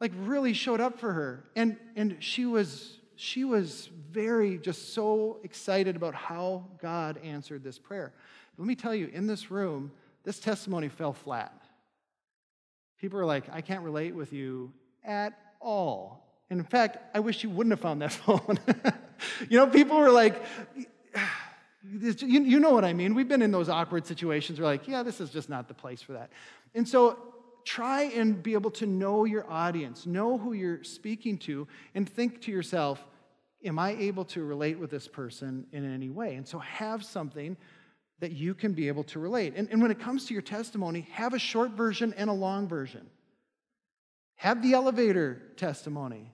Like, 0.00 0.12
really 0.16 0.52
showed 0.52 0.80
up 0.80 0.98
for 0.98 1.12
her. 1.12 1.44
And, 1.56 1.76
and 1.96 2.16
she 2.20 2.46
was, 2.46 2.98
she 3.16 3.44
was 3.44 3.90
very, 4.10 4.58
just 4.58 4.94
so 4.94 5.40
excited 5.42 5.96
about 5.96 6.14
how 6.14 6.66
God 6.80 7.18
answered 7.24 7.64
this 7.64 7.78
prayer. 7.78 8.12
Let 8.56 8.66
me 8.66 8.76
tell 8.76 8.94
you, 8.94 9.08
in 9.12 9.26
this 9.26 9.50
room, 9.50 9.90
this 10.22 10.38
testimony 10.38 10.88
fell 10.88 11.12
flat. 11.12 11.52
People 13.00 13.18
are 13.18 13.26
like, 13.26 13.44
I 13.52 13.60
can't 13.60 13.82
relate 13.82 14.14
with 14.14 14.32
you 14.32 14.72
at 15.04 15.36
all. 15.60 16.24
And 16.48 16.60
in 16.60 16.66
fact, 16.66 16.98
I 17.14 17.20
wish 17.20 17.42
you 17.42 17.50
wouldn't 17.50 17.72
have 17.72 17.80
found 17.80 18.02
that 18.02 18.12
phone. 18.12 18.58
You 19.48 19.58
know, 19.58 19.66
people 19.66 19.98
were 19.98 20.10
like, 20.10 20.42
you, 21.82 22.60
know 22.60 22.70
what 22.70 22.84
I 22.84 22.92
mean. 22.92 23.14
We've 23.14 23.28
been 23.28 23.42
in 23.42 23.50
those 23.50 23.68
awkward 23.68 24.06
situations 24.06 24.58
We're 24.58 24.66
like, 24.66 24.88
yeah, 24.88 25.02
this 25.02 25.20
is 25.20 25.30
just 25.30 25.48
not 25.48 25.68
the 25.68 25.74
place 25.74 26.00
for 26.00 26.14
that. 26.14 26.30
And 26.74 26.88
so 26.88 27.18
try 27.64 28.02
and 28.04 28.42
be 28.42 28.54
able 28.54 28.70
to 28.72 28.86
know 28.86 29.24
your 29.24 29.50
audience, 29.50 30.06
know 30.06 30.38
who 30.38 30.52
you're 30.52 30.84
speaking 30.84 31.38
to, 31.38 31.66
and 31.94 32.08
think 32.08 32.42
to 32.42 32.50
yourself, 32.50 33.04
am 33.64 33.78
I 33.78 33.92
able 33.92 34.24
to 34.26 34.44
relate 34.44 34.78
with 34.78 34.90
this 34.90 35.08
person 35.08 35.66
in 35.72 35.90
any 35.92 36.10
way? 36.10 36.34
And 36.34 36.46
so 36.46 36.58
have 36.58 37.04
something 37.04 37.56
that 38.20 38.32
you 38.32 38.54
can 38.54 38.72
be 38.72 38.88
able 38.88 39.04
to 39.04 39.18
relate. 39.18 39.54
And, 39.56 39.68
and 39.70 39.82
when 39.82 39.90
it 39.90 39.98
comes 39.98 40.26
to 40.26 40.34
your 40.34 40.42
testimony, 40.42 41.08
have 41.12 41.34
a 41.34 41.38
short 41.38 41.72
version 41.72 42.14
and 42.16 42.30
a 42.30 42.32
long 42.32 42.68
version. 42.68 43.08
Have 44.36 44.62
the 44.62 44.74
elevator 44.74 45.42
testimony. 45.56 46.32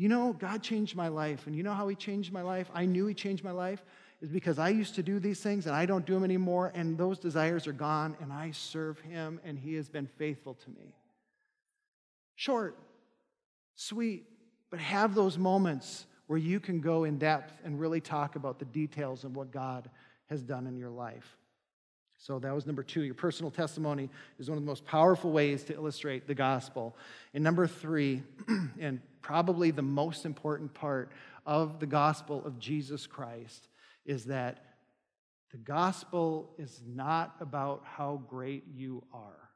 You 0.00 0.08
know, 0.08 0.32
God 0.32 0.62
changed 0.62 0.96
my 0.96 1.08
life. 1.08 1.46
And 1.46 1.54
you 1.54 1.62
know 1.62 1.74
how 1.74 1.86
He 1.86 1.94
changed 1.94 2.32
my 2.32 2.40
life? 2.40 2.70
I 2.72 2.86
knew 2.86 3.06
He 3.06 3.12
changed 3.12 3.44
my 3.44 3.50
life 3.50 3.84
is 4.22 4.30
because 4.30 4.58
I 4.58 4.70
used 4.70 4.94
to 4.94 5.02
do 5.02 5.18
these 5.18 5.40
things 5.40 5.66
and 5.66 5.76
I 5.76 5.84
don't 5.84 6.06
do 6.06 6.14
them 6.14 6.24
anymore, 6.24 6.72
and 6.74 6.96
those 6.96 7.18
desires 7.18 7.66
are 7.66 7.74
gone, 7.74 8.16
and 8.18 8.32
I 8.32 8.52
serve 8.52 8.98
Him, 9.00 9.40
and 9.44 9.58
He 9.58 9.74
has 9.74 9.90
been 9.90 10.06
faithful 10.06 10.54
to 10.54 10.70
me. 10.70 10.94
Short, 12.34 12.78
sweet, 13.74 14.24
but 14.70 14.80
have 14.80 15.14
those 15.14 15.36
moments 15.36 16.06
where 16.28 16.38
you 16.38 16.60
can 16.60 16.80
go 16.80 17.04
in 17.04 17.18
depth 17.18 17.60
and 17.62 17.78
really 17.78 18.00
talk 18.00 18.36
about 18.36 18.58
the 18.58 18.64
details 18.64 19.24
of 19.24 19.36
what 19.36 19.50
God 19.50 19.90
has 20.30 20.42
done 20.42 20.66
in 20.66 20.78
your 20.78 20.90
life. 20.90 21.36
So 22.16 22.38
that 22.38 22.54
was 22.54 22.64
number 22.64 22.82
two. 22.82 23.02
Your 23.02 23.14
personal 23.14 23.50
testimony 23.50 24.08
is 24.38 24.48
one 24.48 24.56
of 24.56 24.64
the 24.64 24.68
most 24.68 24.86
powerful 24.86 25.30
ways 25.30 25.62
to 25.64 25.74
illustrate 25.74 26.26
the 26.26 26.34
gospel. 26.34 26.96
And 27.34 27.44
number 27.44 27.66
three, 27.66 28.22
and 28.80 29.00
probably 29.22 29.70
the 29.70 29.82
most 29.82 30.24
important 30.24 30.72
part 30.74 31.10
of 31.46 31.80
the 31.80 31.86
gospel 31.86 32.42
of 32.44 32.58
Jesus 32.58 33.06
Christ, 33.06 33.68
is 34.04 34.26
that 34.26 34.64
the 35.52 35.58
gospel 35.58 36.54
is 36.58 36.80
not 36.86 37.34
about 37.40 37.82
how 37.84 38.22
great 38.28 38.64
you 38.72 39.02
are. 39.12 39.50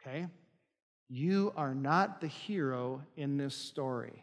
Okay? 0.00 0.26
You 1.08 1.52
are 1.56 1.74
not 1.74 2.20
the 2.20 2.28
hero 2.28 3.02
in 3.16 3.36
this 3.36 3.54
story. 3.54 4.22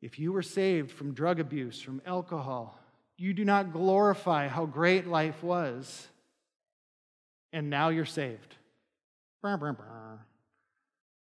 If 0.00 0.18
you 0.18 0.32
were 0.32 0.42
saved 0.42 0.90
from 0.90 1.14
drug 1.14 1.38
abuse, 1.38 1.80
from 1.80 2.02
alcohol, 2.04 2.78
you 3.16 3.32
do 3.32 3.44
not 3.44 3.72
glorify 3.72 4.48
how 4.48 4.66
great 4.66 5.06
life 5.06 5.42
was, 5.42 6.08
and 7.52 7.70
now 7.70 7.90
you're 7.90 8.04
saved. 8.04 8.56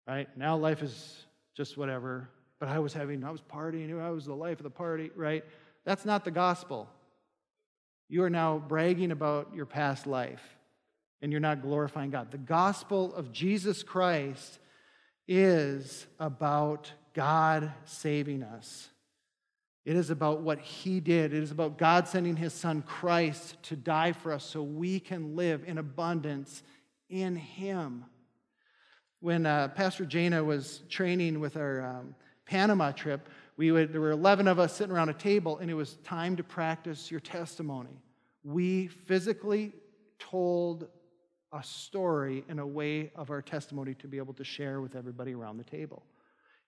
Right? 0.07 0.27
Now 0.37 0.57
life 0.57 0.81
is 0.81 1.25
just 1.55 1.77
whatever, 1.77 2.29
but 2.59 2.69
I 2.69 2.79
was 2.79 2.93
having, 2.93 3.23
I 3.23 3.31
was 3.31 3.41
partying, 3.41 4.01
I 4.01 4.09
was 4.09 4.25
the 4.25 4.35
life 4.35 4.59
of 4.59 4.63
the 4.63 4.69
party, 4.69 5.11
right? 5.15 5.43
That's 5.85 6.05
not 6.05 6.25
the 6.25 6.31
gospel. 6.31 6.89
You 8.09 8.23
are 8.23 8.29
now 8.29 8.63
bragging 8.67 9.11
about 9.11 9.51
your 9.55 9.65
past 9.65 10.05
life, 10.05 10.43
and 11.21 11.31
you're 11.31 11.41
not 11.41 11.61
glorifying 11.61 12.09
God. 12.09 12.31
The 12.31 12.37
gospel 12.37 13.13
of 13.15 13.31
Jesus 13.31 13.81
Christ 13.81 14.59
is 15.27 16.05
about 16.19 16.91
God 17.13 17.71
saving 17.85 18.43
us. 18.43 18.89
It 19.85 19.95
is 19.95 20.09
about 20.09 20.41
what 20.41 20.59
He 20.59 20.99
did. 20.99 21.33
It 21.33 21.43
is 21.43 21.51
about 21.51 21.77
God 21.77 22.07
sending 22.07 22.35
His 22.35 22.53
Son 22.53 22.81
Christ 22.81 23.61
to 23.63 23.75
die 23.75 24.13
for 24.13 24.31
us 24.31 24.43
so 24.43 24.63
we 24.63 24.99
can 24.99 25.35
live 25.35 25.63
in 25.65 25.77
abundance 25.77 26.63
in 27.09 27.35
Him. 27.35 28.05
When 29.23 29.45
uh, 29.45 29.69
Pastor 29.69 30.03
Jana 30.03 30.43
was 30.43 30.81
training 30.89 31.39
with 31.39 31.55
our 31.55 31.81
um, 31.81 32.13
Panama 32.45 32.91
trip, 32.91 33.29
we 33.55 33.71
would, 33.71 33.93
there 33.93 34.01
were 34.01 34.12
11 34.12 34.49
of 34.49 34.59
us 34.59 34.75
sitting 34.75 34.93
around 34.93 35.07
a 35.07 35.13
table, 35.13 35.59
and 35.59 35.71
it 35.71 35.75
was 35.75 35.93
time 36.03 36.36
to 36.36 36.43
practice 36.43 37.09
your 37.09 37.21
testimony. 37.21 38.01
We 38.43 38.88
physically 38.88 39.71
told 40.19 40.89
a 41.53 41.63
story 41.63 42.43
in 42.49 42.59
a 42.59 42.67
way 42.67 43.13
of 43.15 43.31
our 43.31 43.41
testimony 43.41 43.93
to 43.93 44.09
be 44.09 44.17
able 44.17 44.33
to 44.33 44.43
share 44.43 44.81
with 44.81 44.93
everybody 44.93 45.33
around 45.33 45.55
the 45.55 45.63
table. 45.63 46.03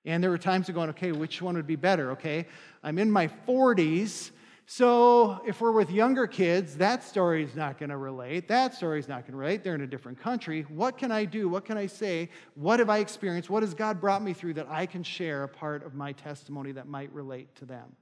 And 0.05 0.23
there 0.23 0.31
were 0.31 0.37
times 0.37 0.69
of 0.69 0.75
going, 0.75 0.91
okay, 0.91 1.11
which 1.11 1.41
one 1.41 1.55
would 1.55 1.67
be 1.67 1.75
better? 1.75 2.11
Okay, 2.11 2.45
I'm 2.81 2.99
in 2.99 3.11
my 3.11 3.27
40s, 3.27 4.31
so 4.67 5.41
if 5.45 5.61
we're 5.61 5.71
with 5.71 5.91
younger 5.91 6.25
kids, 6.25 6.77
that 6.77 7.03
story 7.03 7.43
is 7.43 7.55
not 7.55 7.77
going 7.77 7.89
to 7.89 7.97
relate. 7.97 8.47
That 8.47 8.73
story 8.73 8.97
is 8.97 9.07
not 9.07 9.21
going 9.21 9.33
to 9.33 9.37
relate. 9.37 9.63
They're 9.63 9.75
in 9.75 9.81
a 9.81 9.87
different 9.87 10.19
country. 10.19 10.63
What 10.63 10.97
can 10.97 11.11
I 11.11 11.25
do? 11.25 11.47
What 11.47 11.65
can 11.65 11.77
I 11.77 11.85
say? 11.85 12.29
What 12.55 12.79
have 12.79 12.89
I 12.89 12.97
experienced? 12.97 13.49
What 13.49 13.61
has 13.61 13.75
God 13.75 14.01
brought 14.01 14.23
me 14.23 14.33
through 14.33 14.55
that 14.55 14.67
I 14.67 14.87
can 14.87 15.03
share 15.03 15.43
a 15.43 15.47
part 15.47 15.85
of 15.85 15.93
my 15.93 16.13
testimony 16.13 16.71
that 16.71 16.87
might 16.87 17.13
relate 17.13 17.55
to 17.57 17.65
them? 17.65 17.95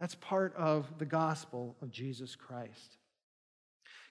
That's 0.00 0.16
part 0.16 0.56
of 0.56 0.98
the 0.98 1.06
gospel 1.06 1.76
of 1.80 1.92
Jesus 1.92 2.34
Christ. 2.34 2.96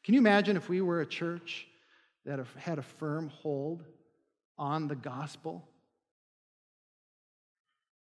Can 0.05 0.13
you 0.13 0.21
imagine 0.21 0.55
if 0.55 0.69
we 0.69 0.79
were 0.79 1.01
a 1.01 1.05
church 1.05 1.67
that 2.25 2.39
had 2.55 2.79
a 2.79 2.83
firm 2.83 3.27
hold 3.27 3.83
on 4.57 4.87
the 4.87 4.95
gospel? 4.95 5.67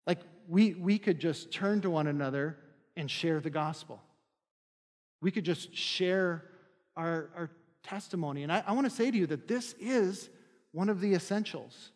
Like 0.06 0.20
we, 0.48 0.74
we 0.74 0.98
could 0.98 1.18
just 1.18 1.50
turn 1.50 1.80
to 1.80 1.90
one 1.90 2.06
another 2.06 2.56
and 2.96 3.10
share 3.10 3.40
the 3.40 3.50
gospel. 3.50 4.00
We 5.20 5.30
could 5.30 5.44
just 5.44 5.74
share 5.74 6.44
our, 6.96 7.30
our 7.36 7.50
testimony. 7.82 8.42
And 8.42 8.52
I, 8.52 8.62
I 8.66 8.72
want 8.72 8.88
to 8.88 8.94
say 8.94 9.10
to 9.10 9.16
you 9.16 9.26
that 9.26 9.48
this 9.48 9.74
is 9.80 10.28
one 10.72 10.88
of 10.88 11.00
the 11.00 11.14
essentials. 11.14 11.90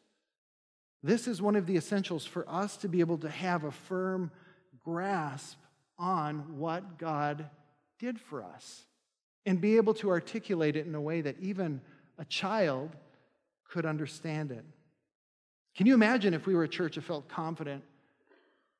This 1.02 1.28
is 1.28 1.42
one 1.42 1.56
of 1.56 1.66
the 1.66 1.76
essentials 1.76 2.24
for 2.24 2.48
us 2.48 2.76
to 2.78 2.88
be 2.88 3.00
able 3.00 3.18
to 3.18 3.28
have 3.28 3.64
a 3.64 3.70
firm 3.70 4.30
grasp 4.84 5.58
on 5.98 6.58
what 6.58 6.98
God 6.98 7.48
did 7.98 8.18
for 8.18 8.42
us 8.42 8.84
and 9.46 9.60
be 9.60 9.76
able 9.76 9.94
to 9.94 10.10
articulate 10.10 10.76
it 10.76 10.86
in 10.86 10.94
a 10.94 11.00
way 11.00 11.20
that 11.20 11.36
even 11.40 11.80
a 12.18 12.24
child 12.24 12.90
could 13.68 13.84
understand 13.84 14.50
it. 14.50 14.64
Can 15.76 15.86
you 15.86 15.94
imagine 15.94 16.34
if 16.34 16.46
we 16.46 16.54
were 16.54 16.64
a 16.64 16.68
church 16.68 16.94
that 16.94 17.04
felt 17.04 17.28
confident 17.28 17.82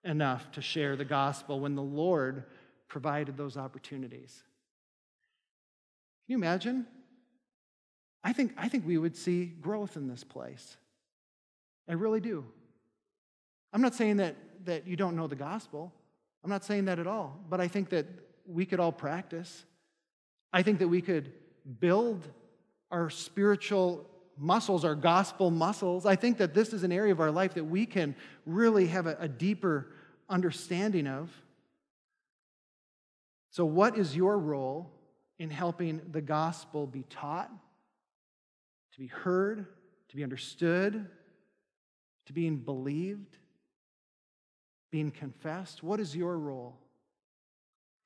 enough 0.05 0.51
to 0.53 0.63
share 0.63 0.97
the 0.97 1.05
gospel 1.05 1.61
when 1.61 1.75
the 1.75 1.83
Lord 1.83 2.45
provided 2.89 3.37
those 3.37 3.57
opportunities. 3.57 4.43
Can 6.27 6.33
you 6.33 6.37
imagine? 6.37 6.87
I 8.23 8.33
think, 8.33 8.55
I 8.57 8.69
think 8.69 8.87
we 8.87 8.99
would 8.99 9.17
see 9.17 9.45
growth 9.45 9.97
in 9.97 10.09
this 10.09 10.25
place. 10.25 10.77
I 11.89 11.93
really 11.93 12.21
do. 12.21 12.45
I'm 13.73 13.83
not 13.83 13.95
saying 13.95 14.19
that, 14.19 14.37
that 14.65 14.87
you 14.87 14.97
don't 14.97 15.17
know 15.17 15.27
the 15.27 15.37
gospel. 15.37 15.93
I'm 16.43 16.51
not 16.51 16.65
saying 16.65 16.87
that 16.87 16.99
at 16.99 17.07
all. 17.07 17.39
But 17.51 17.61
I 17.61 17.69
think 17.69 17.91
that 17.91 18.07
we 18.47 18.65
could 18.65 18.81
all 18.81 18.93
practice. 18.93 19.65
I 20.53 20.63
think 20.63 20.79
that 20.79 20.89
we 20.89 21.03
could 21.03 21.33
build 21.81 22.27
our 22.91 23.11
spiritual 23.11 24.09
muscles, 24.37 24.85
our 24.85 24.95
gospel 24.95 25.51
muscles. 25.51 26.07
I 26.07 26.17
think 26.17 26.39
that 26.39 26.55
this 26.55 26.73
is 26.73 26.83
an 26.83 26.93
area 26.93 27.13
of 27.13 27.21
our 27.21 27.31
life 27.31 27.55
that 27.55 27.65
we 27.65 27.87
can 27.87 28.15
really 28.47 28.87
have 28.89 29.07
a, 29.07 29.17
a 29.21 29.29
deeper 29.29 29.89
understanding 30.29 31.07
of. 31.07 31.31
So, 33.51 33.65
what 33.65 33.97
is 33.97 34.17
your 34.17 34.39
role 34.39 34.91
in 35.39 35.51
helping 35.51 36.01
the 36.11 36.21
gospel 36.21 36.87
be 36.87 37.05
taught, 37.09 37.51
to 38.93 38.99
be 38.99 39.07
heard, 39.07 39.67
to 40.09 40.17
be 40.17 40.25
understood, 40.25 41.09
to 42.27 42.33
being 42.33 42.57
believed, 42.57 43.39
being 44.91 45.11
confessed? 45.11 45.83
What 45.83 46.01
is 46.01 46.17
your 46.17 46.37
role? 46.39 46.77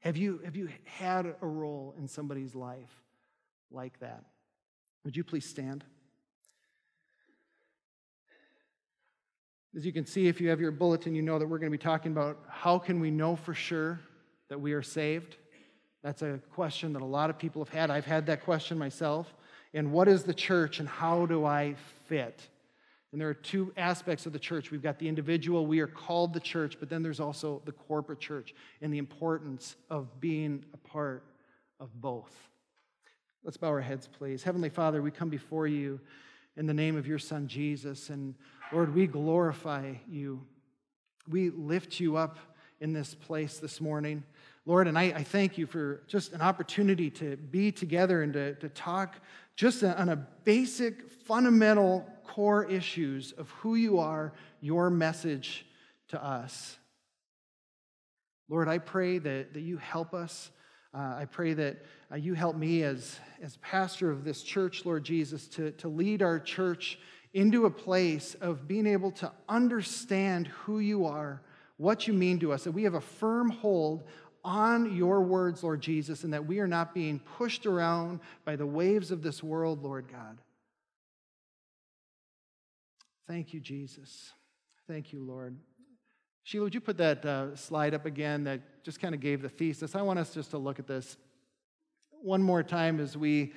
Have 0.00 0.16
you, 0.16 0.40
have 0.44 0.54
you 0.54 0.68
had 0.84 1.34
a 1.40 1.46
role 1.46 1.94
in 1.98 2.08
somebody's 2.08 2.54
life 2.54 3.02
like 3.70 3.98
that? 4.00 4.24
Would 5.04 5.16
you 5.16 5.24
please 5.24 5.44
stand? 5.44 5.84
As 9.76 9.84
you 9.84 9.92
can 9.92 10.06
see, 10.06 10.28
if 10.28 10.40
you 10.40 10.48
have 10.48 10.60
your 10.60 10.70
bulletin, 10.70 11.14
you 11.14 11.22
know 11.22 11.38
that 11.38 11.46
we're 11.46 11.58
going 11.58 11.70
to 11.70 11.76
be 11.76 11.82
talking 11.82 12.12
about 12.12 12.38
how 12.48 12.78
can 12.78 13.00
we 13.00 13.10
know 13.10 13.36
for 13.36 13.52
sure 13.52 14.00
that 14.48 14.60
we 14.60 14.72
are 14.72 14.82
saved? 14.82 15.36
That's 16.02 16.22
a 16.22 16.40
question 16.54 16.94
that 16.94 17.02
a 17.02 17.06
lot 17.06 17.28
of 17.28 17.38
people 17.38 17.62
have 17.64 17.74
had. 17.74 17.90
I've 17.90 18.06
had 18.06 18.26
that 18.26 18.44
question 18.44 18.78
myself. 18.78 19.34
And 19.74 19.92
what 19.92 20.08
is 20.08 20.22
the 20.22 20.32
church 20.32 20.80
and 20.80 20.88
how 20.88 21.26
do 21.26 21.44
I 21.44 21.74
fit? 22.06 22.48
And 23.12 23.20
there 23.20 23.28
are 23.28 23.34
two 23.34 23.72
aspects 23.76 24.24
of 24.24 24.32
the 24.32 24.38
church. 24.38 24.70
We've 24.70 24.82
got 24.82 24.98
the 24.98 25.08
individual, 25.08 25.66
we 25.66 25.80
are 25.80 25.86
called 25.86 26.32
the 26.32 26.40
church, 26.40 26.76
but 26.80 26.88
then 26.88 27.02
there's 27.02 27.20
also 27.20 27.62
the 27.64 27.72
corporate 27.72 28.20
church 28.20 28.54
and 28.80 28.92
the 28.92 28.98
importance 28.98 29.76
of 29.90 30.20
being 30.20 30.64
a 30.72 30.76
part 30.76 31.24
of 31.80 31.88
both. 32.00 32.34
Let's 33.44 33.56
bow 33.56 33.68
our 33.68 33.80
heads, 33.80 34.06
please. 34.06 34.42
Heavenly 34.42 34.68
Father, 34.68 35.00
we 35.02 35.10
come 35.10 35.28
before 35.30 35.66
you 35.66 36.00
in 36.56 36.66
the 36.66 36.74
name 36.74 36.96
of 36.96 37.06
your 37.06 37.18
Son, 37.18 37.46
Jesus. 37.46 38.10
And 38.10 38.34
Lord, 38.70 38.94
we 38.94 39.06
glorify 39.06 39.94
you. 40.06 40.42
We 41.26 41.48
lift 41.48 42.00
you 42.00 42.16
up 42.16 42.38
in 42.80 42.92
this 42.92 43.14
place 43.14 43.58
this 43.58 43.80
morning. 43.80 44.22
Lord, 44.66 44.88
and 44.88 44.98
I, 44.98 45.04
I, 45.04 45.22
thank 45.22 45.56
you 45.56 45.66
for 45.66 46.02
just 46.06 46.34
an 46.34 46.42
opportunity 46.42 47.08
to 47.12 47.38
be 47.38 47.72
together 47.72 48.22
and 48.22 48.34
to, 48.34 48.54
to 48.56 48.68
talk 48.68 49.16
just 49.56 49.82
on 49.82 50.10
a 50.10 50.16
basic, 50.44 51.10
fundamental 51.10 52.06
core 52.24 52.64
issues 52.64 53.32
of 53.32 53.48
who 53.52 53.74
you 53.74 53.98
are, 53.98 54.34
your 54.60 54.90
message 54.90 55.64
to 56.08 56.22
us. 56.22 56.76
Lord, 58.50 58.68
I 58.68 58.76
pray 58.76 59.16
that, 59.18 59.54
that 59.54 59.60
you 59.62 59.78
help 59.78 60.12
us. 60.12 60.50
Uh, 60.92 61.16
I 61.18 61.24
pray 61.24 61.54
that 61.54 61.84
uh, 62.12 62.16
you 62.16 62.34
help 62.34 62.56
me 62.56 62.82
as, 62.82 63.18
as 63.42 63.56
pastor 63.58 64.10
of 64.10 64.24
this 64.24 64.42
church, 64.42 64.84
Lord 64.84 65.04
Jesus, 65.04 65.48
to, 65.48 65.70
to 65.72 65.88
lead 65.88 66.20
our 66.20 66.38
church 66.38 66.98
into 67.34 67.66
a 67.66 67.70
place 67.70 68.34
of 68.40 68.66
being 68.66 68.86
able 68.86 69.10
to 69.12 69.30
understand 69.48 70.46
who 70.48 70.78
you 70.78 71.06
are, 71.06 71.42
what 71.76 72.06
you 72.06 72.12
mean 72.12 72.38
to 72.40 72.52
us, 72.52 72.64
that 72.64 72.72
we 72.72 72.84
have 72.84 72.94
a 72.94 73.00
firm 73.00 73.50
hold 73.50 74.04
on 74.44 74.96
your 74.96 75.20
words, 75.20 75.62
Lord 75.62 75.80
Jesus, 75.80 76.24
and 76.24 76.32
that 76.32 76.46
we 76.46 76.58
are 76.58 76.66
not 76.66 76.94
being 76.94 77.18
pushed 77.36 77.66
around 77.66 78.20
by 78.44 78.56
the 78.56 78.66
waves 78.66 79.10
of 79.10 79.22
this 79.22 79.42
world, 79.42 79.82
Lord 79.82 80.06
God. 80.10 80.38
Thank 83.26 83.52
you, 83.52 83.60
Jesus. 83.60 84.32
Thank 84.86 85.12
you, 85.12 85.20
Lord. 85.20 85.56
Sheila, 86.44 86.64
would 86.64 86.74
you 86.74 86.80
put 86.80 86.96
that 86.96 87.26
uh, 87.26 87.54
slide 87.56 87.92
up 87.92 88.06
again 88.06 88.44
that 88.44 88.82
just 88.82 89.00
kind 89.00 89.14
of 89.14 89.20
gave 89.20 89.42
the 89.42 89.50
thesis? 89.50 89.94
I 89.94 90.00
want 90.00 90.18
us 90.18 90.32
just 90.32 90.50
to 90.52 90.58
look 90.58 90.78
at 90.78 90.86
this 90.86 91.18
one 92.22 92.42
more 92.42 92.62
time 92.62 93.00
as 93.00 93.18
we 93.18 93.52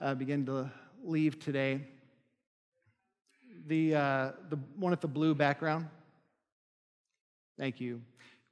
uh, 0.00 0.14
begin 0.14 0.46
to 0.46 0.70
leave 1.02 1.40
today. 1.40 1.80
The, 3.66 3.94
uh, 3.94 4.32
the 4.48 4.58
one 4.76 4.90
with 4.90 5.00
the 5.00 5.08
blue 5.08 5.34
background. 5.34 5.88
Thank 7.58 7.80
you. 7.80 8.00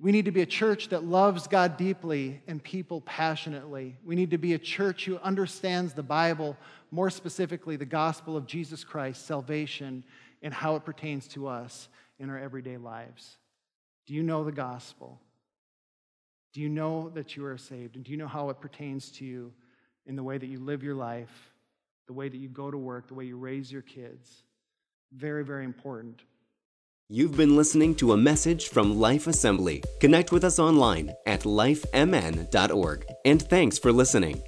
We 0.01 0.13
need 0.13 0.25
to 0.25 0.33
be 0.33 0.43
a 0.43 0.47
church 0.47 0.89
that 0.89 1.05
loves 1.05 1.47
God 1.47 1.77
deeply 1.77 2.43
and 2.49 2.63
people 2.63 3.01
passionately. 3.03 3.97
We 4.05 4.17
need 4.17 4.33
to 4.33 4.39
be 4.39 4.55
a 4.55 4.59
church 4.59 5.05
who 5.05 5.19
understands 5.19 5.95
the 5.95 6.03
Bible, 6.03 6.57
more 6.91 7.11
specifically, 7.11 7.77
the 7.77 7.85
gospel 7.85 8.37
of 8.37 8.47
Jesus 8.47 8.83
Christ, 8.83 9.27
salvation, 9.27 10.03
and 10.43 10.53
how 10.53 10.75
it 10.77 10.85
pertains 10.85 11.29
to 11.29 11.47
us 11.47 11.89
in 12.19 12.29
our 12.29 12.39
everyday 12.39 12.77
lives. 12.77 13.39
Do 14.07 14.15
you 14.15 14.23
know 14.23 14.45
the 14.45 14.53
gospel? 14.53 15.21
Do 16.53 16.61
you 16.61 16.69
know 16.69 17.11
that 17.11 17.37
you 17.37 17.45
are 17.47 17.59
saved? 17.59 17.97
And 17.97 18.05
do 18.05 18.11
you 18.11 18.17
know 18.17 18.29
how 18.29 18.51
it 18.51 18.61
pertains 18.61 19.11
to 19.13 19.25
you 19.25 19.53
in 20.07 20.17
the 20.17 20.23
way 20.23 20.39
that 20.39 20.47
you 20.47 20.61
live 20.61 20.83
your 20.83 20.95
life, 20.95 21.53
the 22.07 22.13
way 22.13 22.29
that 22.29 22.37
you 22.37 22.49
go 22.49 22.71
to 22.71 22.79
work, 22.79 23.09
the 23.09 23.15
way 23.15 23.25
you 23.25 23.37
raise 23.37 23.73
your 23.73 23.83
kids? 23.83 24.44
Very, 25.17 25.45
very 25.45 25.65
important. 25.65 26.23
You've 27.09 27.37
been 27.37 27.55
listening 27.55 27.95
to 27.97 28.13
a 28.13 28.17
message 28.17 28.69
from 28.69 28.99
Life 28.99 29.27
Assembly. 29.27 29.83
Connect 30.01 30.33
with 30.33 30.43
us 30.43 30.59
online 30.59 31.13
at 31.27 31.43
lifemn.org. 31.43 33.07
And 33.25 33.43
thanks 33.43 33.79
for 33.79 33.93
listening. 33.93 34.43